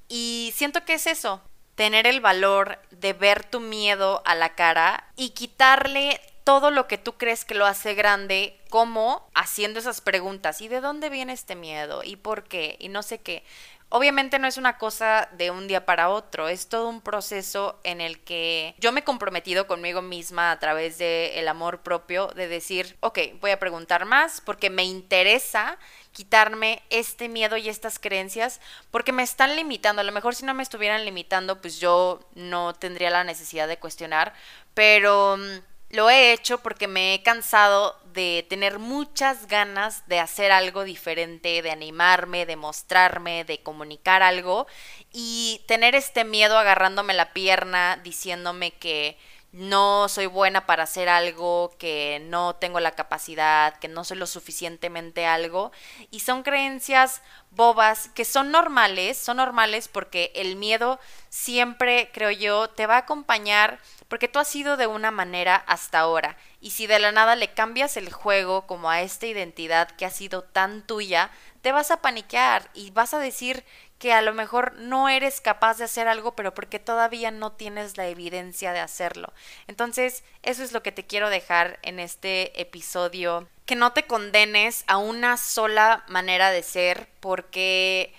Y 0.08 0.54
siento 0.56 0.84
que 0.86 0.96
es 0.96 1.08
eso, 1.08 1.42
tener 1.76 2.08
el 2.08 2.22
valor 2.22 2.80
de 2.92 3.14
ver 3.14 3.44
tu 3.44 3.60
miedo 3.60 4.22
a 4.26 4.36
la 4.36 4.56
cara 4.56 5.06
y 5.16 5.30
quitarle 5.30 6.20
todo 6.44 6.70
lo 6.72 6.88
que 6.88 6.98
tú 6.98 7.14
crees 7.14 7.44
que 7.44 7.56
lo 7.56 7.66
hace 7.66 7.96
grande, 7.96 8.58
como 8.70 9.28
haciendo 9.34 9.80
esas 9.80 10.00
preguntas. 10.00 10.62
¿Y 10.62 10.68
de 10.68 10.80
dónde 10.80 11.10
viene 11.10 11.34
este 11.34 11.56
miedo? 11.56 12.04
¿Y 12.04 12.18
por 12.18 12.44
qué? 12.44 12.78
Y 12.80 12.90
no 12.90 13.04
sé 13.04 13.18
qué. 13.20 13.44
Obviamente 13.90 14.40
no 14.40 14.48
es 14.48 14.58
una 14.58 14.78
cosa 14.78 15.30
de 15.34 15.52
un 15.52 15.68
día 15.68 15.86
para 15.86 16.10
otro, 16.10 16.48
es 16.48 16.68
todo 16.68 16.90
un 16.90 17.02
proceso 17.02 17.80
en 17.84 18.02
el 18.02 18.20
que 18.20 18.76
yo 18.80 18.92
me 18.92 19.02
he 19.02 19.04
comprometido 19.04 19.68
conmigo 19.68 20.02
misma 20.02 20.52
a 20.52 20.60
través 20.60 20.98
del 20.98 21.32
el 21.34 21.48
amor 21.48 21.82
propio 21.82 22.28
de 22.28 22.48
decir, 22.48 22.98
ok, 23.00 23.20
voy 23.40 23.52
a 23.52 23.60
preguntar 23.60 24.06
más 24.06 24.42
porque 24.42 24.70
me 24.70 24.84
interesa 24.84 25.78
quitarme 26.16 26.82
este 26.90 27.28
miedo 27.28 27.58
y 27.58 27.68
estas 27.68 28.00
creencias 28.00 28.62
porque 28.90 29.12
me 29.12 29.22
están 29.22 29.58
limitando. 29.58 30.00
A 30.00 30.06
lo 30.06 30.14
mejor 30.14 30.34
si 30.34 30.46
no 30.46 30.54
me 30.54 30.64
estuvieran 30.64 31.04
limitando, 31.04 31.60
pues 31.60 31.78
yo 31.82 32.22
no 32.36 32.74
tendría 32.74 33.10
la 33.10 33.26
necesidad 33.26 33.68
de 33.68 33.78
cuestionar, 33.78 34.34
pero 34.74 35.36
mm, 35.36 35.60
lo 35.90 36.10
he 36.10 36.32
hecho 36.32 36.60
porque 36.60 36.88
me 36.88 37.14
he 37.14 37.22
cansado 37.22 38.00
de 38.14 38.46
tener 38.50 38.80
muchas 38.80 39.48
ganas 39.48 40.08
de 40.08 40.20
hacer 40.20 40.54
algo 40.54 40.86
diferente, 40.86 41.62
de 41.62 41.72
animarme, 41.72 42.46
de 42.46 42.56
mostrarme, 42.56 43.44
de 43.44 43.62
comunicar 43.62 44.24
algo 44.24 44.68
y 45.12 45.64
tener 45.68 45.96
este 45.96 46.24
miedo 46.24 46.58
agarrándome 46.58 47.14
la 47.14 47.34
pierna, 47.34 48.00
diciéndome 48.06 48.72
que 48.72 49.18
no 49.56 50.10
soy 50.10 50.26
buena 50.26 50.66
para 50.66 50.84
hacer 50.84 51.08
algo, 51.08 51.74
que 51.80 52.22
no 52.26 52.56
tengo 52.56 52.82
la 52.82 52.92
capacidad, 52.92 53.78
que 53.78 53.88
no 53.88 54.04
soy 54.04 54.18
lo 54.18 54.28
suficientemente 54.28 55.26
algo. 55.26 55.72
Y 56.12 56.20
son 56.20 56.44
creencias 56.44 57.22
bobas 57.52 58.10
que 58.10 58.26
son 58.26 58.52
normales, 58.52 59.18
son 59.18 59.38
normales 59.38 59.88
porque 59.88 60.34
el 60.36 60.58
miedo 60.58 61.00
siempre, 61.30 62.10
creo 62.14 62.32
yo, 62.32 62.70
te 62.70 62.86
va 62.86 62.96
a 62.96 63.00
acompañar 63.00 63.80
porque 64.10 64.28
tú 64.28 64.40
has 64.40 64.48
sido 64.50 64.76
de 64.76 64.88
una 64.88 65.10
manera 65.10 65.56
hasta 65.56 66.00
ahora. 66.00 66.38
Y 66.60 66.72
si 66.72 66.86
de 66.86 67.00
la 67.00 67.14
nada 67.14 67.38
le 67.38 67.54
cambias 67.54 67.96
el 67.96 68.12
juego 68.12 68.68
como 68.68 68.90
a 68.90 69.02
esta 69.02 69.26
identidad 69.26 69.90
que 69.92 70.06
ha 70.06 70.10
sido 70.10 70.44
tan 70.44 70.86
tuya, 70.86 71.32
te 71.62 71.72
vas 71.72 71.92
a 71.92 72.02
paniquear 72.02 72.70
y 72.74 72.92
vas 72.92 73.14
a 73.14 73.20
decir 73.20 73.64
que 74.00 74.14
a 74.14 74.22
lo 74.22 74.34
mejor 74.34 74.74
no 74.78 75.10
eres 75.10 75.42
capaz 75.42 75.78
de 75.78 75.86
hacer 75.86 76.08
algo, 76.08 76.36
pero 76.36 76.54
porque 76.54 76.80
todavía 76.80 77.32
no 77.32 77.54
tienes 77.54 77.98
la 77.98 78.08
evidencia 78.08 78.74
de 78.74 78.80
hacerlo. 78.80 79.32
Entonces, 79.68 80.24
eso 80.44 80.64
es 80.64 80.74
lo 80.74 80.84
que 80.84 80.92
te 80.92 81.06
quiero 81.06 81.30
dejar 81.30 81.80
en 81.82 82.00
este 82.00 82.60
episodio. 82.60 83.48
Que 83.66 83.76
no 83.76 83.94
te 83.94 84.06
condenes 84.06 84.84
a 84.88 84.98
una 84.98 85.38
sola 85.38 86.04
manera 86.08 86.52
de 86.52 86.62
ser, 86.62 87.08
porque 87.20 88.14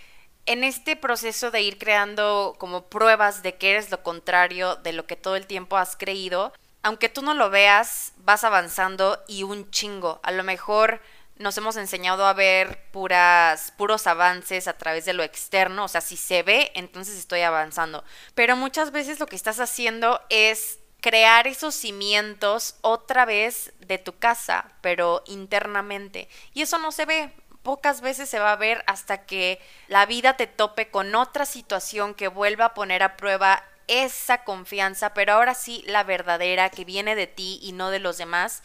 en 0.47 0.65
este 0.65 0.97
proceso 0.97 1.51
de 1.51 1.61
ir 1.61 1.77
creando 1.77 2.55
como 2.59 2.87
pruebas 2.87 3.43
de 3.43 3.57
que 3.57 3.73
eres 3.73 3.91
lo 3.91 4.03
contrario 4.03 4.77
de 4.77 4.93
lo 4.93 5.07
que 5.07 5.17
todo 5.17 5.37
el 5.37 5.47
tiempo 5.47 5.77
has 5.77 5.97
creído, 5.97 6.53
aunque 6.83 7.09
tú 7.09 7.21
no 7.21 7.35
lo 7.35 7.51
veas, 7.51 8.13
vas 8.19 8.45
avanzando 8.45 9.21
y 9.27 9.43
un 9.43 9.71
chingo. 9.73 10.21
A 10.23 10.31
lo 10.31 10.45
mejor 10.45 11.01
nos 11.39 11.57
hemos 11.59 11.77
enseñado 11.77 12.27
a 12.27 12.33
ver 12.33 12.91
puras, 12.91 13.73
puros 13.77 14.07
avances 14.07 14.69
a 14.69 14.79
través 14.79 15.05
de 15.05 15.13
lo 15.13 15.23
externo, 15.23 15.85
o 15.85 15.89
sea, 15.89 16.01
si 16.01 16.17
se 16.17 16.43
ve, 16.43 16.73
entonces 16.75 17.19
estoy 17.19 17.43
avanzando. 17.43 18.05
Pero 18.35 18.57
muchas 18.57 18.91
veces 18.91 19.21
lo 19.21 19.27
que 19.27 19.37
estás 19.37 19.61
haciendo 19.61 20.21
es 20.31 20.79
crear 21.01 21.47
esos 21.47 21.75
cimientos 21.75 22.77
otra 22.81 23.25
vez 23.25 23.73
de 23.81 23.99
tu 23.99 24.19
casa, 24.19 24.73
pero 24.81 25.23
internamente. 25.27 26.29
Y 26.55 26.63
eso 26.63 26.79
no 26.79 26.91
se 26.91 27.05
ve. 27.05 27.33
Pocas 27.63 28.01
veces 28.01 28.29
se 28.29 28.39
va 28.39 28.53
a 28.53 28.57
ver 28.57 28.83
hasta 28.87 29.27
que 29.27 29.61
la 29.89 30.07
vida 30.07 30.37
te 30.37 30.47
tope 30.47 30.91
con 30.91 31.15
otra 31.15 31.47
situación 31.47 32.15
que 32.15 32.29
vuelva 32.29 32.67
a 32.67 32.75
poner 32.75 33.03
a 33.03 33.17
prueba 33.17 33.63
esa 33.89 34.45
confianza, 34.45 35.15
pero 35.15 35.35
ahora 35.35 35.55
sí 35.55 35.83
la 35.87 36.03
verdadera 36.03 36.71
que 36.71 36.85
viene 36.85 37.15
de 37.15 37.27
ti 37.27 37.59
y 37.63 37.73
no 37.73 37.91
de 37.91 38.01
los 38.01 38.19
demás 38.19 38.63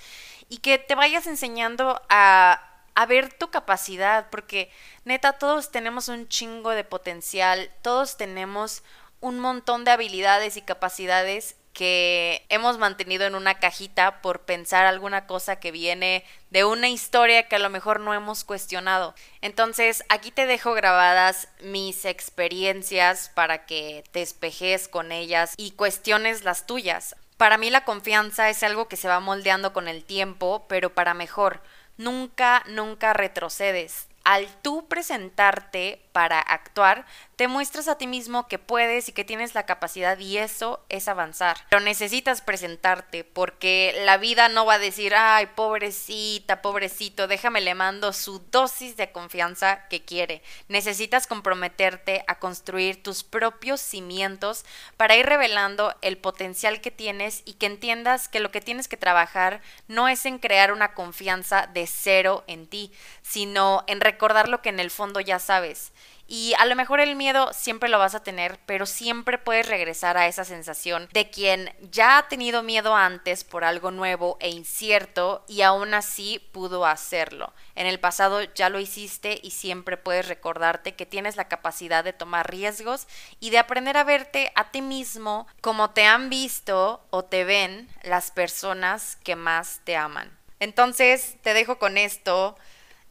y 0.51 0.57
que 0.57 0.77
te 0.77 0.95
vayas 0.95 1.27
enseñando 1.27 2.01
a, 2.09 2.61
a 2.93 3.05
ver 3.05 3.31
tu 3.31 3.49
capacidad, 3.49 4.29
porque 4.29 4.69
neta, 5.05 5.39
todos 5.39 5.71
tenemos 5.71 6.09
un 6.09 6.27
chingo 6.27 6.71
de 6.71 6.83
potencial, 6.83 7.71
todos 7.81 8.17
tenemos 8.17 8.83
un 9.21 9.39
montón 9.39 9.85
de 9.85 9.91
habilidades 9.91 10.57
y 10.57 10.61
capacidades 10.61 11.55
que 11.71 12.45
hemos 12.49 12.77
mantenido 12.77 13.25
en 13.25 13.35
una 13.35 13.59
cajita 13.59 14.21
por 14.21 14.41
pensar 14.41 14.85
alguna 14.85 15.25
cosa 15.25 15.61
que 15.61 15.71
viene 15.71 16.25
de 16.49 16.65
una 16.65 16.89
historia 16.89 17.47
que 17.47 17.55
a 17.55 17.59
lo 17.59 17.69
mejor 17.69 18.01
no 18.01 18.13
hemos 18.13 18.43
cuestionado. 18.43 19.15
Entonces, 19.39 20.03
aquí 20.09 20.31
te 20.31 20.47
dejo 20.47 20.73
grabadas 20.73 21.47
mis 21.61 22.03
experiencias 22.03 23.31
para 23.33 23.65
que 23.65 24.03
te 24.11 24.21
espejes 24.21 24.89
con 24.89 25.13
ellas 25.13 25.53
y 25.55 25.71
cuestiones 25.71 26.43
las 26.43 26.65
tuyas. 26.65 27.15
Para 27.41 27.57
mí 27.57 27.71
la 27.71 27.85
confianza 27.85 28.51
es 28.51 28.61
algo 28.61 28.87
que 28.87 28.97
se 28.97 29.07
va 29.07 29.19
moldeando 29.19 29.73
con 29.73 29.87
el 29.87 30.03
tiempo, 30.03 30.67
pero 30.69 30.93
para 30.93 31.15
mejor. 31.15 31.63
Nunca, 31.97 32.61
nunca 32.67 33.13
retrocedes. 33.13 34.07
Al 34.23 34.45
tú 34.61 34.87
presentarte 34.87 36.07
para 36.11 36.39
actuar, 36.39 37.07
te 37.41 37.47
muestras 37.47 37.87
a 37.87 37.97
ti 37.97 38.05
mismo 38.05 38.47
que 38.47 38.59
puedes 38.59 39.09
y 39.09 39.13
que 39.13 39.25
tienes 39.25 39.55
la 39.55 39.65
capacidad 39.65 40.15
y 40.19 40.37
eso 40.37 40.85
es 40.89 41.07
avanzar. 41.07 41.57
Pero 41.71 41.81
necesitas 41.81 42.39
presentarte 42.39 43.23
porque 43.23 43.99
la 44.05 44.17
vida 44.17 44.47
no 44.47 44.67
va 44.67 44.75
a 44.75 44.77
decir, 44.77 45.15
ay, 45.15 45.47
pobrecita, 45.55 46.61
pobrecito, 46.61 47.27
déjame 47.27 47.61
le 47.61 47.73
mando 47.73 48.13
su 48.13 48.43
dosis 48.51 48.95
de 48.95 49.11
confianza 49.11 49.87
que 49.87 50.05
quiere. 50.05 50.43
Necesitas 50.67 51.25
comprometerte 51.25 52.23
a 52.27 52.37
construir 52.37 53.01
tus 53.01 53.23
propios 53.23 53.81
cimientos 53.81 54.63
para 54.95 55.15
ir 55.15 55.25
revelando 55.25 55.95
el 56.03 56.19
potencial 56.19 56.79
que 56.79 56.91
tienes 56.91 57.41
y 57.45 57.53
que 57.53 57.65
entiendas 57.65 58.27
que 58.27 58.39
lo 58.39 58.51
que 58.51 58.61
tienes 58.61 58.87
que 58.87 58.97
trabajar 58.97 59.61
no 59.87 60.07
es 60.07 60.27
en 60.27 60.37
crear 60.37 60.71
una 60.71 60.93
confianza 60.93 61.65
de 61.65 61.87
cero 61.87 62.43
en 62.45 62.67
ti, 62.67 62.91
sino 63.23 63.83
en 63.87 63.99
recordar 63.99 64.47
lo 64.47 64.61
que 64.61 64.69
en 64.69 64.79
el 64.79 64.91
fondo 64.91 65.21
ya 65.21 65.39
sabes 65.39 65.91
y 66.31 66.53
a 66.57 66.65
lo 66.65 66.77
mejor 66.77 67.01
el 67.01 67.17
miedo 67.17 67.51
siempre 67.51 67.89
lo 67.89 67.99
vas 67.99 68.15
a 68.15 68.23
tener, 68.23 68.57
pero 68.65 68.85
siempre 68.85 69.37
puedes 69.37 69.67
regresar 69.67 70.15
a 70.15 70.27
esa 70.27 70.45
sensación 70.45 71.09
de 71.11 71.29
quien 71.29 71.75
ya 71.91 72.17
ha 72.17 72.29
tenido 72.29 72.63
miedo 72.63 72.95
antes 72.95 73.43
por 73.43 73.65
algo 73.65 73.91
nuevo 73.91 74.37
e 74.39 74.47
incierto 74.47 75.43
y 75.49 75.61
aún 75.61 75.93
así 75.93 76.39
pudo 76.53 76.85
hacerlo. 76.85 77.51
En 77.75 77.85
el 77.85 77.99
pasado 77.99 78.43
ya 78.55 78.69
lo 78.69 78.79
hiciste 78.79 79.41
y 79.43 79.51
siempre 79.51 79.97
puedes 79.97 80.29
recordarte 80.29 80.95
que 80.95 81.05
tienes 81.05 81.35
la 81.35 81.49
capacidad 81.49 82.01
de 82.01 82.13
tomar 82.13 82.49
riesgos 82.49 83.07
y 83.41 83.49
de 83.49 83.57
aprender 83.57 83.97
a 83.97 84.05
verte 84.05 84.53
a 84.55 84.71
ti 84.71 84.81
mismo 84.81 85.47
como 85.59 85.89
te 85.89 86.05
han 86.05 86.29
visto 86.29 87.03
o 87.09 87.25
te 87.25 87.43
ven 87.43 87.89
las 88.03 88.31
personas 88.31 89.17
que 89.25 89.35
más 89.35 89.81
te 89.83 89.97
aman. 89.97 90.31
Entonces 90.61 91.37
te 91.41 91.53
dejo 91.55 91.77
con 91.77 91.97
esto. 91.97 92.55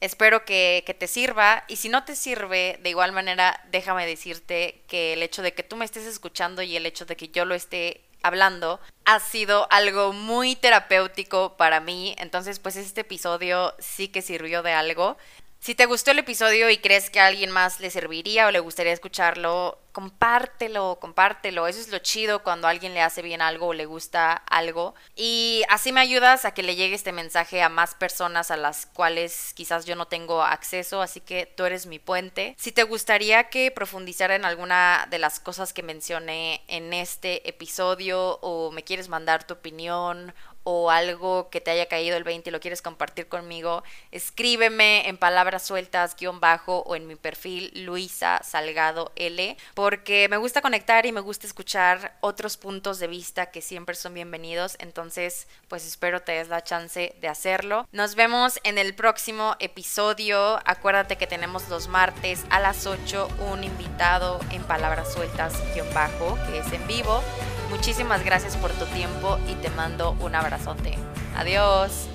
Espero 0.01 0.47
que, 0.47 0.97
te 0.99 1.07
sirva 1.07 1.65
y 1.69 1.77
si 1.77 1.91
no 1.91 2.05
te 2.05 2.17
sirve, 2.17 2.79
de 2.83 2.91
igual 2.91 3.13
manera, 3.13 3.63
déjame 3.71 4.07
decirte 4.07 4.83
que 4.89 5.13
el 5.13 5.23
hecho 5.23 5.43
de 5.43 5.53
que 5.53 5.63
tú 5.63 5.77
me 5.77 5.85
estés 5.85 6.07
escuchando 6.07 6.63
y 6.63 6.75
el 6.75 6.87
hecho 6.87 7.05
de 7.05 7.17
que 7.17 7.29
yo 7.29 7.45
lo 7.45 7.55
esté 7.55 8.01
hablando 8.23 8.81
ha 9.05 9.21
sido 9.21 9.67
algo 9.71 10.13
muy 10.13 10.57
terapéutico 10.57 11.57
para 11.59 11.81
mí. 11.81 12.15
Entonces, 12.19 12.59
pues 12.61 12.77
este 12.77 13.03
episodio 13.03 13.75
sí 13.79 14.09
que 14.09 14.23
sirvió 14.23 14.63
de 14.63 14.73
algo. 14.73 15.19
Si 15.61 15.75
te 15.75 15.85
gustó 15.85 16.13
el 16.13 16.19
episodio 16.19 16.71
y 16.71 16.79
crees 16.79 17.11
que 17.11 17.21
a 17.21 17.27
alguien 17.27 17.51
más 17.51 17.81
le 17.81 17.91
serviría 17.91 18.47
o 18.47 18.51
le 18.51 18.61
gustaría 18.61 18.95
escucharlo, 18.95 19.79
compártelo, 19.93 20.97
compártelo. 20.99 21.67
Eso 21.67 21.81
es 21.81 21.89
lo 21.89 21.99
chido 21.99 22.43
cuando 22.43 22.67
a 22.67 22.71
alguien 22.71 22.95
le 22.95 23.03
hace 23.03 23.21
bien 23.21 23.43
algo 23.43 23.67
o 23.67 23.75
le 23.75 23.85
gusta 23.85 24.33
algo. 24.33 24.95
Y 25.17 25.63
así 25.69 25.93
me 25.93 26.01
ayudas 26.01 26.47
a 26.47 26.55
que 26.55 26.63
le 26.63 26.77
llegue 26.77 26.95
este 26.95 27.13
mensaje 27.13 27.61
a 27.61 27.69
más 27.69 27.95
personas 27.95 28.51
a 28.51 28.57
las 28.57 28.87
cuales 28.87 29.53
quizás 29.53 29.85
yo 29.85 29.97
no 29.97 30.07
tengo 30.07 30.43
acceso, 30.43 31.03
así 31.03 31.21
que 31.21 31.45
tú 31.45 31.67
eres 31.67 31.85
mi 31.85 31.99
puente. 31.99 32.55
Si 32.59 32.73
te 32.73 32.85
gustaría 32.85 33.51
que 33.51 33.71
profundizara 33.71 34.37
en 34.37 34.47
alguna 34.47 35.07
de 35.11 35.19
las 35.19 35.41
cosas 35.41 35.75
que 35.75 35.83
mencioné 35.83 36.63
en 36.69 36.95
este 36.95 37.47
episodio 37.47 38.39
o 38.41 38.71
me 38.71 38.83
quieres 38.83 39.11
mandar 39.11 39.47
tu 39.47 39.53
opinión 39.53 40.33
o 40.73 40.89
algo 40.89 41.51
que 41.51 41.61
te 41.61 41.73
haya 41.73 41.87
caído 41.87 42.17
el 42.17 42.23
20 42.23 42.49
y 42.49 42.53
lo 42.53 42.61
quieres 42.61 42.81
compartir 42.81 43.27
conmigo, 43.27 43.83
escríbeme 44.13 45.09
en 45.09 45.17
palabras 45.17 45.67
sueltas 45.67 46.15
guion 46.15 46.39
bajo 46.39 46.85
o 46.87 46.95
en 46.95 47.09
mi 47.09 47.17
perfil 47.17 47.73
Luisa 47.75 48.41
Salgado 48.45 49.11
L, 49.17 49.57
porque 49.75 50.29
me 50.31 50.37
gusta 50.37 50.63
conectar 50.63 51.07
y 51.07 51.13
me 51.13 51.21
gusta 51.21 51.49
escuchar 51.49 52.17
otros 52.21 52.57
puntos 52.57 53.01
de 53.01 53.09
vista 53.09 53.51
que 53.51 53.63
siempre 53.63 53.97
son 53.97 54.15
bienvenidos, 54.15 54.77
entonces 54.79 55.49
pues 55.67 55.85
espero 55.85 56.23
te 56.23 56.33
des 56.33 56.49
la 56.49 56.63
chance 56.63 57.17
de 57.21 57.29
hacerlo. 57.29 57.89
Nos 57.91 58.15
vemos 58.15 58.61
en 58.63 58.79
el 58.79 58.95
próximo 58.95 59.57
episodio, 59.59 60.61
acuérdate 60.65 61.17
que 61.17 61.27
tenemos 61.27 61.69
los 61.69 61.89
martes 61.89 62.45
a 62.49 62.61
las 62.61 62.87
8 62.87 63.27
un 63.51 63.65
invitado 63.65 64.39
en 64.53 64.63
palabras 64.63 65.13
sueltas 65.13 65.53
guion 65.75 65.93
bajo 65.93 66.39
que 66.47 66.59
es 66.59 66.73
en 66.73 66.87
vivo. 66.87 67.25
Muchísimas 67.71 68.25
gracias 68.25 68.57
por 68.57 68.73
tu 68.73 68.85
tiempo 68.87 69.39
y 69.49 69.55
te 69.55 69.71
mando 69.71 70.17
un 70.21 70.35
abrazote. 70.35 70.99
Adiós. 71.37 72.09